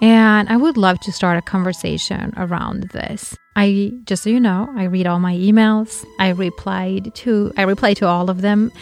And 0.00 0.48
I 0.48 0.56
would 0.56 0.76
love 0.76 0.98
to 1.00 1.12
start 1.12 1.36
a 1.36 1.42
conversation 1.42 2.32
around 2.36 2.90
this. 2.90 3.36
I 3.56 3.92
just 4.04 4.22
so 4.22 4.30
you 4.30 4.40
know, 4.40 4.72
I 4.76 4.84
read 4.84 5.06
all 5.06 5.20
my 5.20 5.34
emails. 5.34 6.06
I 6.18 6.30
replied 6.30 7.14
to 7.16 7.52
I 7.56 7.62
reply 7.62 7.94
to 7.94 8.06
all 8.06 8.30
of 8.30 8.40
them. 8.40 8.72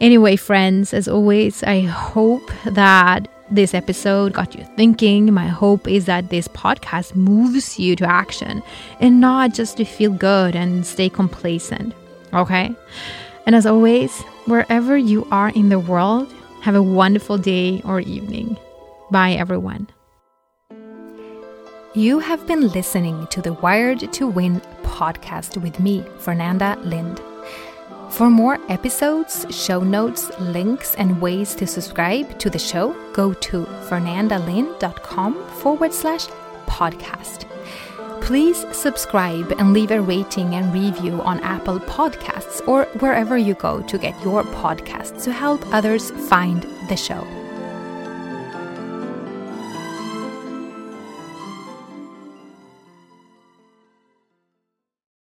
Anyway, 0.00 0.36
friends, 0.36 0.94
as 0.94 1.08
always, 1.08 1.62
I 1.64 1.80
hope 1.80 2.50
that 2.64 3.28
this 3.50 3.74
episode 3.74 4.32
got 4.32 4.54
you 4.54 4.64
thinking. 4.76 5.32
My 5.32 5.48
hope 5.48 5.88
is 5.88 6.06
that 6.06 6.30
this 6.30 6.48
podcast 6.48 7.14
moves 7.14 7.78
you 7.78 7.96
to 7.96 8.06
action 8.06 8.62
and 9.00 9.20
not 9.20 9.54
just 9.54 9.76
to 9.78 9.84
feel 9.84 10.12
good 10.12 10.54
and 10.54 10.86
stay 10.86 11.08
complacent. 11.08 11.94
Okay? 12.32 12.74
And 13.46 13.54
as 13.54 13.66
always, 13.66 14.20
wherever 14.46 14.96
you 14.96 15.26
are 15.30 15.50
in 15.50 15.68
the 15.68 15.78
world, 15.78 16.32
have 16.62 16.74
a 16.74 16.82
wonderful 16.82 17.38
day 17.38 17.80
or 17.84 18.00
evening. 18.00 18.56
Bye, 19.10 19.32
everyone. 19.32 19.88
You 21.94 22.18
have 22.18 22.46
been 22.46 22.68
listening 22.68 23.26
to 23.28 23.40
the 23.40 23.54
Wired 23.54 24.12
to 24.12 24.26
Win 24.26 24.60
podcast 24.82 25.60
with 25.60 25.80
me, 25.80 26.04
Fernanda 26.18 26.78
Lind. 26.82 27.20
For 28.10 28.30
more 28.30 28.58
episodes, 28.68 29.46
show 29.50 29.80
notes, 29.80 30.30
links, 30.38 30.94
and 30.94 31.20
ways 31.20 31.54
to 31.56 31.66
subscribe 31.66 32.38
to 32.38 32.50
the 32.50 32.58
show, 32.58 32.94
go 33.12 33.32
to 33.34 33.64
fernandalind.com 33.88 35.44
forward 35.50 35.92
slash 35.92 36.26
podcast. 36.66 37.46
Please 38.20 38.66
subscribe 38.72 39.52
and 39.58 39.72
leave 39.72 39.90
a 39.90 40.00
rating 40.00 40.54
and 40.54 40.72
review 40.72 41.20
on 41.22 41.40
Apple 41.40 41.80
Podcasts 41.80 42.66
or 42.68 42.84
wherever 43.00 43.38
you 43.38 43.54
go 43.54 43.80
to 43.82 43.98
get 43.98 44.20
your 44.22 44.42
podcasts 44.42 45.22
to 45.24 45.32
help 45.32 45.62
others 45.72 46.10
find 46.28 46.62
the 46.88 46.96
show. 46.96 47.37